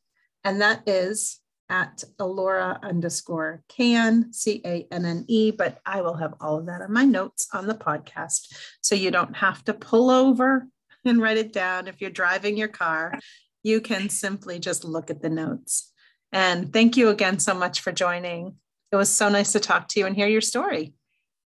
and 0.44 0.60
that 0.60 0.82
is 0.86 1.38
at 1.68 2.04
Elora 2.20 2.82
underscore 2.82 3.62
can, 3.68 4.32
C 4.32 4.60
A 4.64 4.86
N 4.90 5.06
N 5.06 5.24
E, 5.26 5.50
but 5.50 5.80
I 5.86 6.02
will 6.02 6.14
have 6.14 6.34
all 6.40 6.58
of 6.58 6.66
that 6.66 6.82
on 6.82 6.92
my 6.92 7.04
notes 7.04 7.48
on 7.54 7.66
the 7.66 7.74
podcast. 7.74 8.54
So 8.82 8.94
you 8.94 9.10
don't 9.10 9.36
have 9.36 9.64
to 9.64 9.74
pull 9.74 10.10
over 10.10 10.66
and 11.04 11.20
write 11.20 11.38
it 11.38 11.52
down. 11.52 11.88
If 11.88 12.00
you're 12.00 12.10
driving 12.10 12.58
your 12.58 12.68
car, 12.68 13.18
you 13.62 13.80
can 13.80 14.10
simply 14.10 14.58
just 14.58 14.84
look 14.84 15.10
at 15.10 15.22
the 15.22 15.30
notes. 15.30 15.90
And 16.30 16.72
thank 16.72 16.96
you 16.96 17.08
again 17.08 17.38
so 17.38 17.54
much 17.54 17.80
for 17.80 17.90
joining. 17.90 18.56
It 18.90 18.96
was 18.96 19.08
so 19.08 19.28
nice 19.28 19.52
to 19.52 19.60
talk 19.60 19.88
to 19.88 20.00
you 20.00 20.06
and 20.06 20.14
hear 20.14 20.28
your 20.28 20.40
story. 20.42 20.92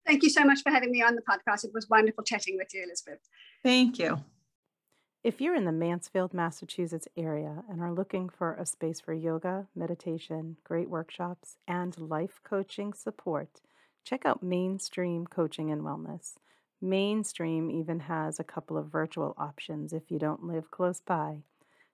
Thank 0.05 0.23
you 0.23 0.29
so 0.29 0.43
much 0.43 0.61
for 0.61 0.69
having 0.69 0.91
me 0.91 1.01
on 1.01 1.15
the 1.15 1.21
podcast. 1.21 1.63
It 1.63 1.71
was 1.73 1.89
wonderful 1.89 2.23
chatting 2.23 2.57
with 2.57 2.73
you, 2.73 2.83
Elizabeth. 2.83 3.19
Thank 3.63 3.99
you. 3.99 4.21
If 5.23 5.39
you're 5.39 5.55
in 5.55 5.63
the 5.63 5.71
Mansfield, 5.71 6.33
Massachusetts 6.33 7.07
area 7.15 7.63
and 7.69 7.79
are 7.79 7.93
looking 7.93 8.27
for 8.27 8.55
a 8.55 8.65
space 8.65 8.99
for 8.99 9.13
yoga, 9.13 9.67
meditation, 9.73 10.57
great 10.65 10.89
workshops, 10.89 11.55
and 11.65 11.97
life 11.97 12.41
coaching 12.43 12.91
support, 12.91 13.61
check 14.03 14.25
out 14.25 14.43
Mainstream 14.43 15.25
Coaching 15.25 15.71
and 15.71 15.81
Wellness. 15.81 16.33
Mainstream 16.81 17.71
even 17.71 18.01
has 18.01 18.37
a 18.37 18.43
couple 18.43 18.77
of 18.77 18.87
virtual 18.87 19.33
options 19.37 19.93
if 19.93 20.11
you 20.11 20.19
don't 20.19 20.43
live 20.43 20.69
close 20.69 20.99
by. 20.99 21.43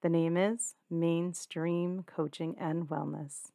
The 0.03 0.09
name 0.09 0.37
is 0.37 0.77
Mainstream 0.89 2.05
Coaching 2.07 2.55
and 2.61 2.85
Wellness. 2.85 3.51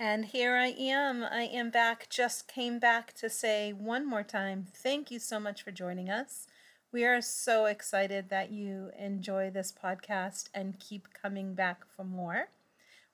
And 0.00 0.24
here 0.24 0.56
I 0.56 0.74
am. 0.76 1.22
I 1.22 1.42
am 1.42 1.70
back. 1.70 2.08
Just 2.10 2.48
came 2.48 2.80
back 2.80 3.12
to 3.14 3.30
say 3.30 3.72
one 3.72 4.04
more 4.04 4.24
time 4.24 4.66
thank 4.74 5.12
you 5.12 5.20
so 5.20 5.38
much 5.38 5.62
for 5.62 5.70
joining 5.70 6.10
us. 6.10 6.48
We 6.90 7.04
are 7.04 7.20
so 7.20 7.66
excited 7.66 8.28
that 8.30 8.50
you 8.50 8.90
enjoy 8.98 9.50
this 9.50 9.72
podcast 9.72 10.48
and 10.52 10.80
keep 10.80 11.06
coming 11.14 11.54
back 11.54 11.82
for 11.94 12.02
more. 12.02 12.48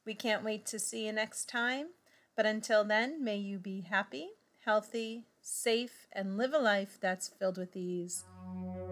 We 0.07 0.15
can't 0.15 0.45
wait 0.45 0.65
to 0.67 0.79
see 0.79 1.05
you 1.05 1.13
next 1.13 1.47
time. 1.47 1.89
But 2.35 2.47
until 2.47 2.85
then, 2.85 3.23
may 3.23 3.37
you 3.37 3.59
be 3.59 3.83
happy, 3.83 4.31
healthy, 4.65 5.25
safe, 5.41 6.07
and 6.13 6.37
live 6.37 6.53
a 6.53 6.59
life 6.59 6.99
that's 7.01 7.29
filled 7.29 7.59
with 7.59 7.77
ease. 7.77 8.25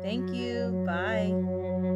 Thank 0.02 0.30
you. 0.32 0.84
Bye. 0.86 1.87